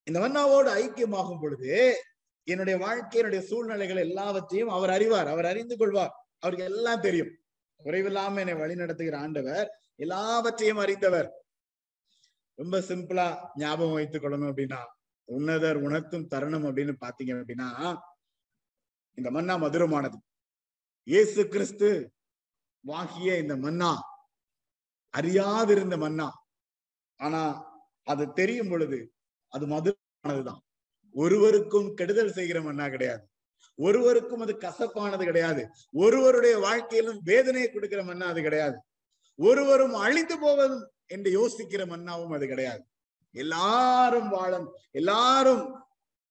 [0.03, 2.03] இந்த மன்னாவோடு ஐக்கியமாகும் பொழுது
[2.47, 5.27] என்னுடைய வாழ்க்கை என்னுடைய சூழ்நிலைகள் எல்லாவற்றையும் அவர் அறிவார்.
[5.27, 6.13] அவர் அறிந்து கொள்வார்.
[6.39, 7.33] அவருக்கு எல்லாம் தெரியும்.
[7.83, 11.29] குறைவில்லாம என்னை வழி நடத்துகிற ஆண்டவர் எல்லாவற்றையும் அறிந்தவர்.
[12.59, 14.81] ரொம்ப சிம்பிளா ஞாபகம் வைத்துக் கொள்ளணும் அப்படின்னா
[15.27, 17.69] உன்னதர் உணர்த்தும் தருணம் அப்படின்னு பாத்தீங்க அப்படின்னா
[19.17, 20.17] இந்த மன்னா மதுரமானது.
[21.03, 22.13] இயேசு கிறிஸ்து
[22.85, 23.91] வாகிய இந்த மன்னா
[25.13, 26.27] அறியாதிருந்த மன்னா.
[27.19, 27.41] ஆனா
[28.03, 29.13] அது தெரியும் பொழுது
[29.53, 30.61] அது மதுரமானதுதான்.
[31.15, 33.27] ஒருவருக்கும் கெடுதல் செய்கிற மன்னா கிடையாது.
[33.79, 35.69] ஒருவருக்கும் அது கசப்பானது கிடையாது.
[35.91, 38.77] ஒருவருடைய வாழ்க்கையிலும் வேதனையை கொடுக்கிற மன்னா அது கிடையாது.
[39.39, 42.83] ஒருவரும் அழிந்து போவதும் என்று யோசிக்கிற மன்னாவும் அது கிடையாது.
[43.31, 45.63] எல்லாரும் வாழும் எல்லாரும்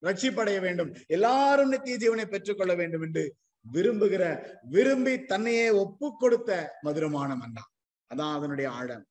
[0.03, 3.37] ரட்சிப்படைய வேண்டும் எல்லாரும் நித்திய ஜீவனை பெற்றுக்கொள்ள வேண்டும் என்று
[3.73, 4.25] விரும்புகிற
[4.63, 7.63] விரும்பி தன்னையே ஒப்பு கொடுத்த மதுரமான மன்னா.
[8.11, 9.07] அதான் அதனுடைய ஆழம்.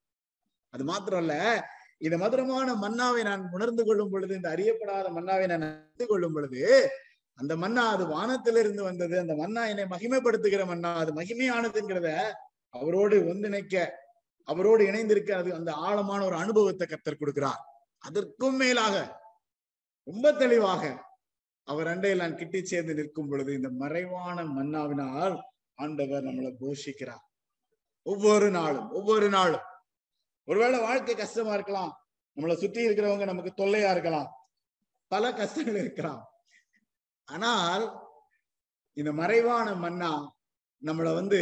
[0.69, 1.63] அது மாத்திரம் அல்ல
[1.97, 6.91] இந்த மதுரமான மன்னாவை நான் உணர்ந்து கொள்ளும் பொழுது இந்த அறியப்படாத மன்னாவை நான் அறிந்து கொள்ளும் பொழுது
[7.35, 9.19] அந்த மன்னா அது வானத்திலிருந்து வந்தது.
[9.19, 10.95] அந்த மன்னா என்னை மகிமைப்படுத்துகிற மன்னா.
[10.95, 12.09] அது மகிமையானதுங்கிறத
[12.69, 13.87] அவரோடு ஒன்றிணைக்க
[14.43, 17.61] அவரோடு இணைந்திருக்க அது அந்த ஆழமான ஒரு அனுபவத்தை கத்தர் கொடுக்கிறார்.
[18.07, 18.95] அதற்கும் மேலாக
[20.07, 20.83] ரொம்ப தெளிவாக
[21.67, 25.35] அவர் அண்டையில் நான் கிட்டி சேர்ந்து நிற்கும் பொழுது இந்த மறைவான மன்னாவினால்
[25.75, 27.23] ஆண்டவர் நம்மளை போஷிக்கிறார்.
[28.05, 29.65] ஒவ்வொரு நாளும் ஒவ்வொரு நாளும்.
[30.47, 31.93] ஒருவேளை வாழ்க்கை கஷ்டமா இருக்கலாம்.
[32.35, 34.29] நம்மளை சுற்றி இருக்கிறவங்க நமக்கு தொல்லையா இருக்கலாம்.
[35.07, 36.21] பல கஷ்டங்கள் இருக்கலாம்.
[37.27, 37.85] ஆனால்
[38.93, 40.11] இந்த மறைவான மன்னா
[40.83, 41.39] நம்மளை வந்து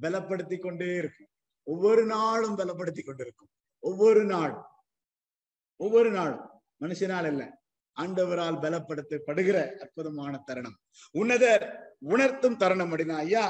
[0.00, 1.30] பலப்படுத்தி கொண்டே இருக்கும்.
[1.66, 3.50] ஒவ்வொரு நாளும் பலப்படுத்தி கொண்டிருக்கும்.
[3.80, 4.54] ஒவ்வொரு நாள்
[5.76, 6.44] ஒவ்வொரு நாளும்.
[6.82, 7.42] மனுஷனால் இல்ல
[7.96, 10.76] ஆண்டவரால் பலப்படுத்தப்படுகிற அற்புதமான தருணம்.
[11.14, 11.64] உன்னதர்
[12.12, 13.44] உணர்த்தும் தருணம் அப்படின்னா ஐயா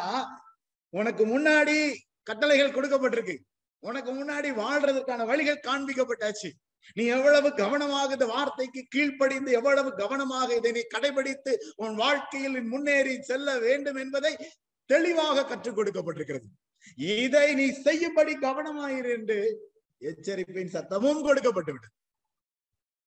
[0.95, 1.77] உனக்கு முன்னாடி
[2.23, 3.37] கட்டளைகள் கொடுக்கப்பட்டிருக்கு.
[3.83, 6.51] உனக்கு முன்னாடி வாழ்றதுக்கான வழிகள் காண்பிக்கப்பட்டாச்சு.
[6.95, 13.59] நீ எவ்வளவு கவனமாக இந்த வார்த்தைக்கு கீழ்ப்படிந்து எவ்வளவு கவனமாக இதை நீ கடைபிடித்து உன் வாழ்க்கையில் முன்னேறி செல்ல
[13.59, 14.33] வேண்டும் என்பதை
[14.91, 16.49] தெளிவாக கற்றுக் கொடுக்கப்பட்டிருக்கிறது.
[16.97, 19.39] இதை நீ செய்யும்படி கவனமாயிரு என்று
[19.99, 21.95] எச்சரிப்பின் சத்தமும் கொடுக்கப்பட்டு விட்டது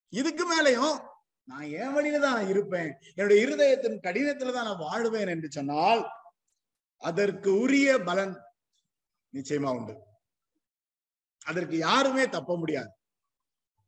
[0.10, 0.98] இதுக்கு மேலையும்
[1.44, 2.90] நான் என் வழியில தான் நான் இருப்பேன்.
[3.16, 6.02] என்னுடைய இருதயத்தின் கடினத்துல தான் நான் வாழுவேன் என்று சொன்னால்
[7.02, 8.36] அதற்கு உரிய பலன்
[9.34, 9.94] நிச்சயமா உண்டு.
[11.46, 12.92] அதற்கு யாருமே தப்ப முடியாது.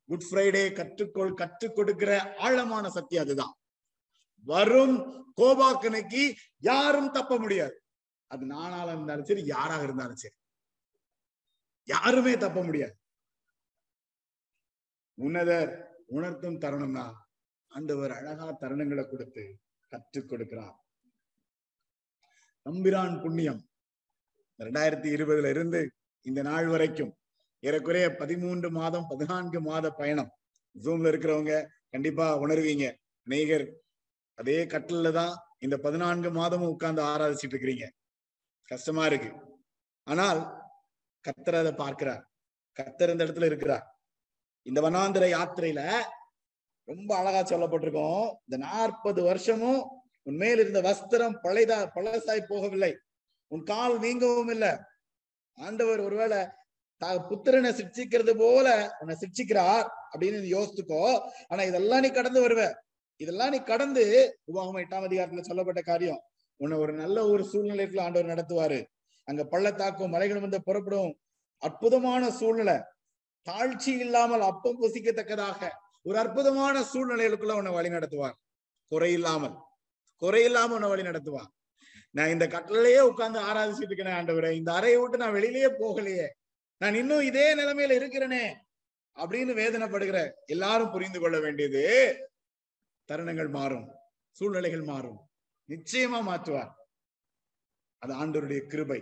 [0.09, 3.53] குட் ஃப்ரைடே கற்றுக்கொள் கற்றுக் கொடுக்கிற ஆழமான சத்தியம் அதுதான்.
[4.45, 6.23] வரும் கோபாக்கனைக்கு
[6.59, 7.75] யாரும் தப்ப முடியாது.
[8.27, 10.35] அது நானால இருந்தாலும் சரி யாராக இருந்தாலும் சரி.
[11.87, 12.95] யாருமே தப்ப முடியாது.
[15.17, 17.13] உன்னதர் உணர்த்தும் தருணம்னா
[17.67, 19.43] ஆண்டவர் அழகா தருணங்களை கொடுத்து
[19.87, 20.75] கற்றுக் கொடுக்கிறார்.
[22.61, 23.61] தம்பிரான் புண்ணியம்.
[24.59, 25.91] ரெண்டாயிரத்தி இருபதுல இருந்து
[26.21, 27.11] இந்த நாள் வரைக்கும்
[27.59, 30.31] ஏறக்குறைய பதிமூன்று மாதம் பதினான்கு மாத பயணம்.
[30.75, 31.53] ஜூம்ல இருக்கிறவங்க
[31.89, 32.95] கண்டிப்பா உணர்வீங்க.
[33.27, 33.65] நேகர்
[34.35, 37.87] அதே கட்டில தான் இந்த பதினான்கு மாதமும் உட்கார்ந்து ஆராதிச்சிட்டு இருக்கிறீங்க.
[38.63, 39.31] கஷ்டமா இருக்கு.
[40.03, 40.39] ஆனால்
[41.25, 42.21] கத்தர் அதை பார்க்கிறார்.
[42.79, 43.98] கத்தர் இந்த இடத்துல இருக்கிறார்.
[44.69, 45.81] இந்த வனாந்திர யாத்திரையில
[46.91, 48.27] ரொம்ப அழகா சொல்லப்பட்டிருக்கோம்.
[48.45, 49.81] இந்த நாற்பது வருஷமும்
[50.27, 52.91] உன் மேல் இருந்த வஸ்திரம் பழைதா பழசாய் போகவில்லை.
[53.51, 54.71] உன் கால் நீங்கவும் இல்லை.
[55.57, 56.39] ஆண்டவர் ஒருவேளை
[57.29, 58.67] புத்திரனை சிக்ஷிக்கிறது போல
[58.99, 61.03] உன்னை சிக்ஷிக்கிறார் அப்படின்னு நீ யோசித்துக்கோ
[61.51, 62.61] ஆனா இதெல்லாம் நீ கடந்து வருவ.
[63.23, 64.03] இதெல்லாம் நீ கடந்து
[64.51, 66.21] உபாகம் எட்டாம் அதிகாரத்துல சொல்லப்பட்ட காரியம்.
[66.61, 68.79] உன்னை ஒரு நல்ல ஒரு சூழ்நிலைக்குள்ள ஆண்டவர் நடத்துவாரு.
[69.27, 71.11] அங்க பள்ளத்தாக்கும் மலைகளும் வந்து புறப்படும்
[71.63, 72.77] அற்புதமான சூழ்நிலை.
[73.47, 75.69] தாழ்ச்சி இல்லாமல் அப்பம் புசிக்கத்தக்கதாக
[76.01, 78.37] ஒரு அற்புதமான சூழ்நிலைகளுக்குள்ள உன்னை வழி நடத்துவார்.
[78.91, 79.55] குறையில்லாமல்
[80.21, 81.49] குறையில்லாம உன்னை வழி நடத்துவார்.
[82.11, 84.51] நான் இந்த கட்டளையே உட்கார்ந்து ஆராதிச்சுட்டு இருக்கேன் ஆண்டவரே.
[84.51, 86.27] இந்த அறையை விட்டு நான் வெளியிலேயே போகலையே.
[86.77, 88.53] நான் இன்னும் இதே நிலைமையில இருக்கிறேனே
[89.15, 91.83] அப்படின்னு வேதனைப்படுகிற எல்லாரும் புரிந்து கொள்ள வேண்டியது
[93.09, 93.87] தருணங்கள் மாறும்.
[94.31, 95.19] சூழ்நிலைகள் மாறும்.
[95.69, 96.71] நிச்சயமா மாற்றுவார்.
[97.97, 98.99] அது ஆண்டவருடைய கிருபை.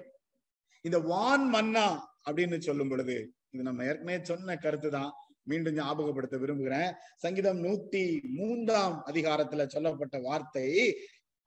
[0.81, 1.87] இந்த வான் மன்னா
[2.29, 3.17] அப்படின்னு சொல்லும் பொழுது
[3.51, 5.11] இது நம்ம ஏற்கனவே சொன்ன கருத்து தான்.
[5.43, 6.93] மீண்டும் ஞாபகப்படுத்த விரும்புகிறேன்.
[7.15, 10.95] சங்கீதம் நூத்தி மூன்றாம் அதிகாரத்துல சொல்லப்பட்ட வார்த்தை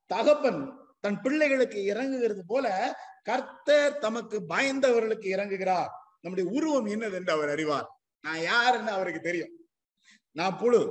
[0.06, 2.66] தகப்பன் தன் பிள்ளைகளுக்கு இறங்குகிறது போல
[3.22, 5.90] கர்த்தர் தமக்கு பயந்தவர்களுக்கு இறங்குகிறார்.
[6.20, 7.88] நம்முடைய உருவம் என்னது என்று அவர் அறிவார்.
[8.20, 9.52] நான் யாருன்னு அவருக்கு தெரியும்.
[10.32, 10.82] நான் புழு.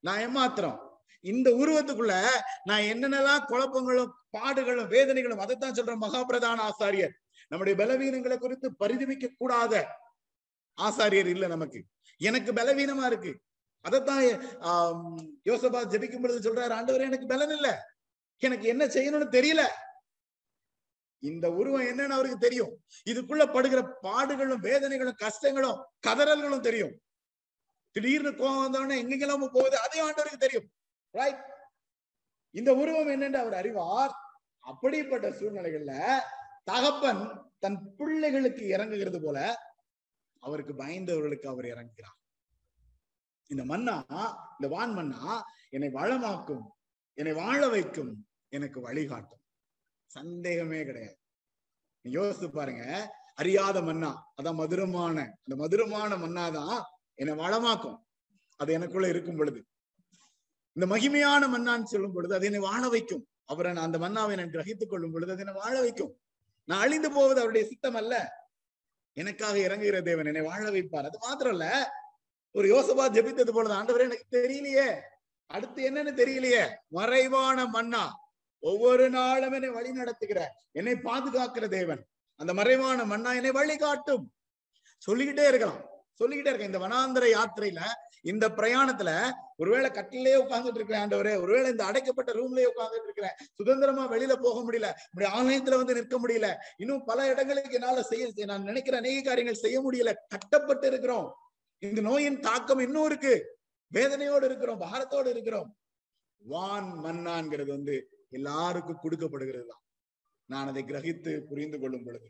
[0.00, 0.78] நான் ஏமாத்திரம்.
[1.20, 2.26] இந்த உருவத்துக்குள்ள
[2.64, 7.14] நான் என்னென்னலாம் குழப்பங்களும் பாடுகளும் வேதனைகளும் அதைத்தான் சொல்ற மகாபிரதான ஆசாரியர்.
[7.48, 9.74] நம்முடைய பலவீனங்களை குறித்து பரிதவிக்க கூடாத
[10.78, 11.84] ஆசாரியர் இல்ல நமக்கு.
[12.16, 13.40] எனக்கு பலவீனமா இருக்கு.
[13.80, 14.22] அதைத்தான்
[15.44, 17.68] யோசபா ஜபிக்கும் பொழுது சொல்றாரு ஆண்டவர் எனக்கு பலன் இல்ல.
[18.42, 19.62] எனக்கு என்ன செய்யணும்னு தெரியல.
[21.22, 22.72] இந்த உருவம் என்னன்னு அவருக்கு தெரியும்.
[23.10, 27.00] இதுக்குள்ள படுகிற பாடுகளும் வேதனைகளும் கஷ்டங்களும் கதறல்களும் தெரியும்.
[27.90, 30.70] திடீர்னு கோவம் வந்தவொடனே எங்கெங்கெல்லாம் போகுது அதையும் ஆண்டவருக்கு தெரியும்.
[31.10, 31.44] ரைட்
[32.50, 34.14] இந்த உருவம் என்னன்னு அவர் அறிவார்.
[34.58, 36.18] அப்படிப்பட்ட சூழ்நிலைகள்ல
[36.64, 37.22] தகப்பன்
[37.58, 39.66] தன் பிள்ளைகளுக்கு இறங்குகிறது போல
[40.38, 42.16] அவருக்கு பயந்தவர்களுக்கு அவர் இறங்குகிறார்
[43.46, 43.96] இந்த மன்னா
[44.54, 46.64] இந்த வான் மன்னா என்னை வளமாக்கும்
[47.18, 49.40] என்னை வாழ வைக்கும் எனக்கு வழிகாட்டும்.
[50.06, 51.16] சந்தேகமே கிடையாது.
[52.00, 52.84] நீ யோசித்து பாருங்க
[53.34, 56.84] அறியாத மன்னா அதான் மதுரமான அந்த மதுரமான மன்னா தான்
[57.14, 57.98] என்னை வளமாக்கும்.
[58.56, 59.60] அது எனக்குள்ள இருக்கும் பொழுது.
[60.76, 63.24] இந்த மகிமையான மன்னான்னு சொல்லும் பொழுது அது என்னை வாழ வைக்கும்.
[63.44, 66.12] அவரை நான் அந்த மன்னாவை நான் கிரகித்துக் கொள்ளும் பொழுது அது என்னை வாழ வைக்கும்.
[66.68, 68.14] நான் அழிந்து போவது அவருடைய சித்தம் அல்ல
[69.12, 71.04] எனக்காக இறங்குகிற தேவன் என்னை வாழ வைப்பார்.
[71.04, 71.92] அது மாத்திரம் இல்ல
[72.52, 73.80] ஒரு யோசபா ஜெபித்தது போலதான்.
[73.80, 75.00] ஆண்டவரே எனக்கு தெரியலையே.
[75.46, 76.68] அடுத்து என்னன்னு தெரியலையே.
[76.88, 78.14] மறைவான மன்னா.
[78.60, 82.06] ஒவ்வொரு நாளும் என்னை வழி நடத்துகிற என்னை பாதுகாக்கிற தேவன்.
[82.36, 84.32] அந்த மறைவான மன்னா என்னை வழி காட்டும்
[84.98, 85.97] சொல்லிக்கிட்டே இருக்கலாம்.
[86.18, 86.72] சொல்லிக்கிட்டே இருக்கேன்.
[86.72, 87.80] இந்த வனாந்திர யாத்திரையில
[88.22, 89.10] இந்த பிரயாணத்துல
[89.56, 91.42] ஒருவேளை கட்டிலே உட்கார்ந்துட்டு இருக்கிறேன் ஆண்டவரே.
[91.42, 93.36] ஒருவேளை இந்த அடைக்கப்பட்ட ரூம்லயே உட்காந்துட்டு இருக்கிறேன்.
[93.54, 94.88] சுதந்திரமா வெளியில போக முடியல.
[95.10, 96.54] இப்படி ஆலயத்துல வந்து நிற்க முடியல.
[96.76, 100.12] இன்னும் பல இடங்களுக்கு என்னால செய்ய நான் நினைக்கிற அநேக காரியங்கள் செய்ய முடியல.
[100.28, 101.28] கட்டப்பட்டு இருக்கிறோம்.
[101.78, 103.34] இந்த நோயின் தாக்கம் இன்னும் இருக்கு.
[103.94, 104.80] வேதனையோடு இருக்கிறோம்.
[104.80, 105.68] பாரத்தோடு இருக்கிறோம்.
[106.44, 107.96] வான் மன்னான்கிறது வந்து
[108.30, 109.82] எல்லாருக்கும் கொடுக்கப்படுகிறது தான்
[110.48, 112.28] நான் அதை கிரகித்து புரிந்து கொள்ளும் பொழுது.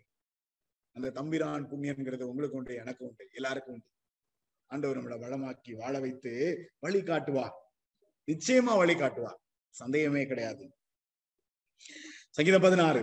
[0.92, 3.88] அந்த தம்பிரான் புண்ணியங்கிறது உங்களுக்கு உண்டு எனக்கு உண்டு எல்லாருக்கும் உண்டு.
[4.70, 6.32] ஆண்டவர் நம்மளை வளமாக்கி வாழ வைத்து
[6.78, 7.54] வழி காட்டுவார்
[8.26, 9.38] நிச்சயமா வழி காட்டுவார்
[9.74, 10.64] சந்தேகமே கிடையாது.
[12.30, 13.02] சங்கீதம் பதினாறு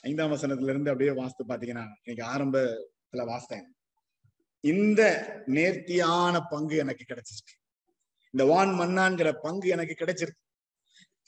[0.00, 3.66] ஐந்தாம் வசனத்துல இருந்து அப்படியே வாசித்து பாத்தீங்கன்னா இன்னைக்கு ஆரம்பத்துல வாசித்தேன்.
[4.60, 5.02] இந்த
[5.46, 7.54] நேர்த்தியான பங்கு எனக்கு கிடைச்சிருக்கு.
[8.30, 10.45] இந்த வான் மன்னான்கிற பங்கு எனக்கு கிடைச்சிருக்கு.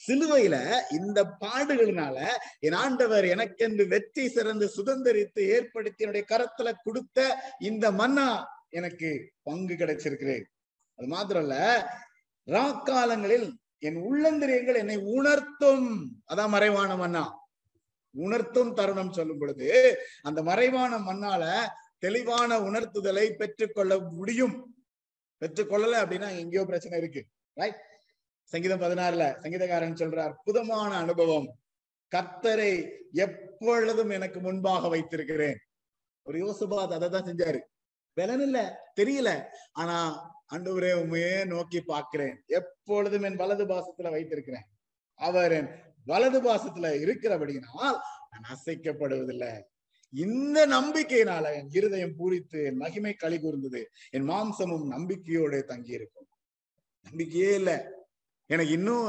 [0.07, 0.57] சிலுவையில
[0.91, 2.27] இந்த பாடுகளினால
[2.59, 7.19] என் ஆண்டவர் எனக்கென்று வெற்றி சிறந்து சுதந்திரித்து ஏற்படுத்தி என்னுடைய கரத்துல கொடுத்த
[7.59, 8.29] இந்த மன்னா
[8.71, 10.45] எனக்கு பங்கு கிடைச்சிருக்கிறேன்.
[10.99, 11.57] அது மாத்திரம் இல்ல
[12.47, 15.89] ராக்காலங்களில் என் உள்ளந்திரியங்கள் என்னை உணர்த்தும்.
[16.33, 17.25] அதான் மறைவான மன்னா.
[18.11, 19.69] உணர்த்தும் தருணம் சொல்லும் பொழுது
[20.23, 21.67] அந்த மறைவான மண்ணால
[21.99, 24.57] தெளிவான உணர்த்துதலை பெற்றுக்கொள்ள முடியும்.
[25.41, 27.25] பெற்றுக்கொள்ளல அப்படின்னா எங்கேயோ பிரச்சனை இருக்கு.
[27.53, 27.79] ரைட்
[28.49, 31.59] சங்கீதம் பதினாறுல சங்கீதக்காரன் சொல்ற அற்புதமான அனுபவம்.
[32.17, 35.59] கர்த்தரை எப்பொழுதும் எனக்கு முன்பாக வைத்திருக்கிறேன்.
[36.23, 37.61] ஒரு யோசுபாத் அதை தான் செஞ்சாரு.
[38.13, 38.59] பலன் இல்ல
[39.01, 39.45] தெரியல.
[39.73, 39.97] ஆனா
[40.55, 42.43] அன்றுவரே உண்மையே நோக்கி பார்க்கிறேன்.
[42.47, 44.67] எப்பொழுதும் என் வலது பாசத்துல வைத்திருக்கிறேன்.
[45.15, 45.69] அவர் என்
[46.05, 47.99] வலது பாசத்துல இருக்கிறபடினால்
[48.31, 49.63] நான் அசைக்கப்படுவதில்லை.
[50.11, 53.91] இந்த நம்பிக்கையினால என் இருதயம் பூரித்து என் மகிமை களி கூர்ந்தது.
[54.11, 56.29] என் மாம்சமும் நம்பிக்கையோடு தங்கி இருக்கும்
[57.03, 57.97] நம்பிக்கையே இல்ல.
[58.51, 59.07] எனக்கு இன்னும்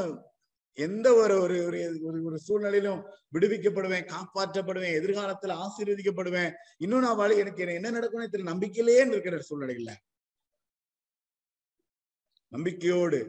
[0.77, 1.57] எந்த ஒரு ஒரு
[2.01, 3.01] ஒரு ஒரு சூழ்நிலையிலும்
[3.33, 6.51] விடுவிக்கப்படுவேன் காப்பாற்றப்படுவேன் எதிர்காலத்துல ஆசீர்வதிக்கப்படுவேன்.
[6.77, 8.51] இன்னும் நான் வாழ எனக்கு என்ன நடக்கும்னு தெரியல.
[8.53, 9.93] நம்பிக்கையிலேயே இருக்கிற சூழ்நிலைகள்ல
[12.51, 13.19] நம்பிக்கையோடு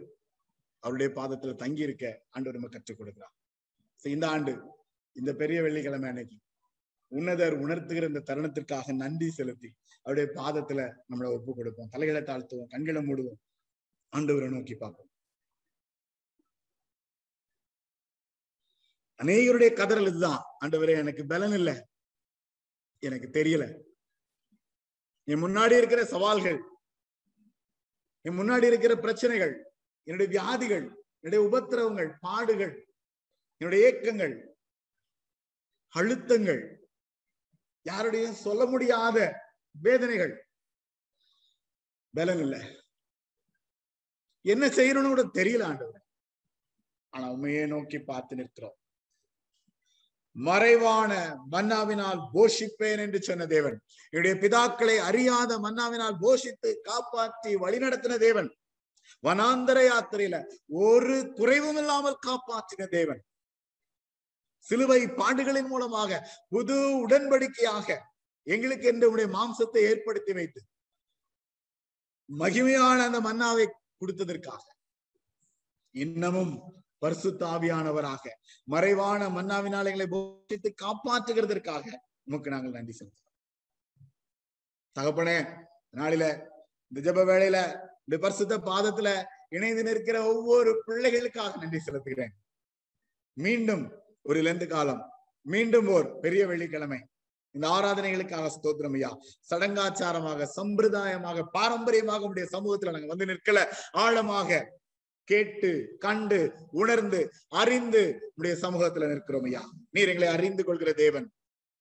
[0.84, 3.34] அவருடைய பாதத்துல தங்கி இருக்க ஆண்டு நம்ம கற்றுக் கொடுக்கிறார்.
[4.02, 4.52] இந்த ஆண்டு
[5.16, 6.36] இந்த பெரிய வெள்ளிக்கிழமை அன்னைக்கு
[7.12, 9.70] உன்னதர் உணர்த்துகிற இந்த தருணத்திற்காக நன்றி செலுத்தி
[10.02, 10.80] அவருடைய பாதத்துல
[11.11, 11.88] நம்மளை ஒப்பு கொடுப்போம்.
[11.90, 13.40] தலைகளை தாழ்த்துவோம் கண்களை மூடுவோம்.
[14.12, 15.09] ஆண்டவரை நோக்கி பார்ப்போம்.
[19.22, 20.42] அநேகருடைய கதறல் இதுதான்.
[20.64, 21.86] ஆண்டவரே எனக்கு பலன் இல்லை.
[22.98, 23.82] எனக்கு தெரியல.
[25.24, 26.62] என் முன்னாடி இருக்கிற சவால்கள்
[28.20, 32.94] என் முன்னாடி இருக்கிற பிரச்சனைகள் என்னுடைய வியாதிகள் என்னுடைய உபத்திரவங்கள் பாடுகள்
[33.56, 34.34] என்னுடைய ஏக்கங்கள்
[35.94, 36.76] அழுத்தங்கள்
[37.82, 39.18] யாருடையும் சொல்ல முடியாத
[39.82, 40.48] வேதனைகள்.
[42.14, 42.56] பலன் இல்ல.
[44.40, 46.02] என்ன செய்யணும்னு கூட தெரியல ஆண்டவர்.
[47.08, 48.80] ஆனா உண்மையே நோக்கி பார்த்து நிற்கிறோம்.
[50.37, 51.12] மறைவான
[51.53, 53.76] மன்னாவினால் போஷிப்பேன் என்று சொன்ன தேவன்.
[54.12, 58.51] என்னுடைய பிதாக்களை அறியாத மன்னாவினால் போஷித்து காப்பாற்றி வழிநடத்தின தேவன்.
[59.24, 60.37] வனாந்தர யாத்திரையில
[60.68, 63.20] ஒரு குறைவும் இல்லாமல் காப்பாற்றின தேவன்.
[64.66, 67.89] சிலுவை பாண்டுகளின் மூலமாக புது உடன்படிக்கையாக
[68.47, 70.61] எங்களுக்கு என்று மாம்சத்தை ஏற்படுத்தி வைத்து
[72.28, 73.64] மகிமையான அந்த மன்னாவை
[74.01, 74.64] கொடுத்ததற்காக.
[75.95, 76.53] இன்னமும்
[77.03, 78.24] பரிசுத்தாவியானவராக
[78.64, 81.84] மறைவான மன்னாவினால் எங்களை போஷித்து காப்பாற்றுகிறதற்காக
[82.28, 83.36] உமக்கு நாங்கள் நன்றி செலுத்துகிறோம்.
[84.96, 85.36] தகப்பனே
[86.01, 86.24] நாளில
[86.90, 87.59] இந்த ஜப வேளையில
[88.05, 89.09] இந்த பரிசுத்த பாதத்துல
[89.57, 92.34] இணைந்து நிற்கிற ஒவ்வொரு பிள்ளைகளுக்காக நன்றி செலுத்துகிறேன்.
[93.36, 93.84] மீண்டும்
[94.22, 95.03] ஒரு லெந்து காலம்
[95.46, 96.98] மீண்டும் ஓர் பெரிய வெள்ளிக்கிழமை.
[97.55, 99.11] இந்த ஆராதனைகளுக்காக ஸ்தோத்திரம் ஐயா.
[99.51, 103.61] சடங்காச்சாரமாக சம்பிரதாயமாக பாரம்பரியமாக உடைய சமூகத்துல நாங்க வந்து நிற்கல.
[104.05, 104.61] ஆழமாக
[105.31, 106.39] கேட்டு கண்டு
[106.70, 109.62] உணர்ந்து அறிந்து உடைய சமூகத்துல நிற்கிறோம் ஐயா.
[109.91, 111.26] நீர் எங்களை அறிந்து கொள்கிற தேவன்.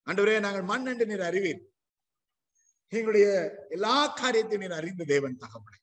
[0.06, 1.60] அன்றுவரே நாங்கள் மண் என்று நீர் அறிவீர்.
[2.88, 3.28] எங்களுடைய
[3.68, 5.78] எல்லா காரியத்தையும் நீர் அறிந்த தேவன் தகவலை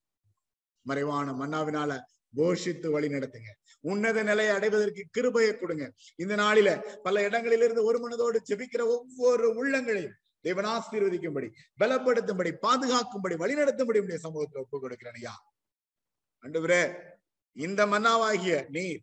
[0.82, 1.92] மறைவான மன்னாவினால
[2.36, 3.52] போஷித்து வழி நடத்துங்க.
[3.80, 5.86] உன்னத நிலையை அடைவதற்கு கிருபையை கொடுங்க.
[6.16, 6.70] இந்த நாளில
[7.04, 11.50] பல இடங்களிலிருந்து ஒரு மனதோடு செபிக்கிற ஒவ்வொரு உள்ளங்களையும் தேவன் ஆசீர்வதிக்கும்படி
[11.80, 15.36] பலப்படுத்தும்படி பாதுகாக்கும்படி வழிநடத்தும்படி உடைய சமூகத்துல ஒப்புக் கொடுக்கிறேன் ஐயா.
[16.44, 16.60] அண்டு
[17.58, 19.02] இந்த மன்னாவாகிய நீர்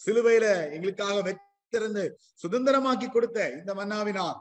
[0.00, 2.04] சிலுவையில எங்களுக்காக வெற்றிருந்து
[2.42, 4.38] சுதந்திரமாக்கி கொடுத்த இந்த மன்னாவினால்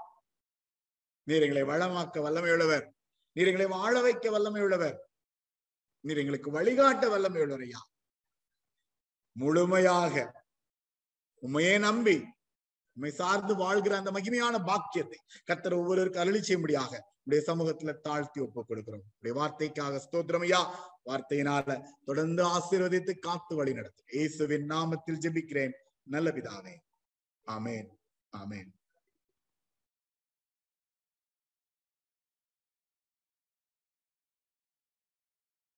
[1.27, 2.85] நீர் எங்களை வளமாக்க வல்லமையுள்ளவர்.
[3.35, 4.97] நீர் எங்களை வாழ வைக்க வல்லமையுள்ளவர்.
[6.05, 7.81] நீர் எங்களுக்கு வழிகாட்ட வல்லமையுள்ளவர் ஐயா.
[9.35, 10.15] முழுமையாக
[11.43, 12.17] உண்மையே நம்பி
[12.97, 16.91] உண்மை சார்ந்து வாழ்கிற அந்த மகிமையான பாக்கியத்தை கத்தர் ஒவ்வொருவருக்கு அருளி செய்யும்படியாக
[17.29, 19.01] உடைய சமூகத்துல தாழ்த்தி ஒப்பு கொடுக்கிறோம்.
[19.19, 20.65] உடைய வார்த்தைக்காக ஸ்தோத்திரமையா
[21.05, 24.05] வார்த்தையினால தொடர்ந்து ஆசீர்வதித்து காத்து வழி நடத்தும்.
[24.11, 25.71] இயேசுவின் நாமத்தில் ஜெபிக்கிறேன்.
[26.03, 26.75] நல்ல பிதாவே.
[27.51, 27.87] ஆமேன்.
[28.37, 28.78] ஆமேன்.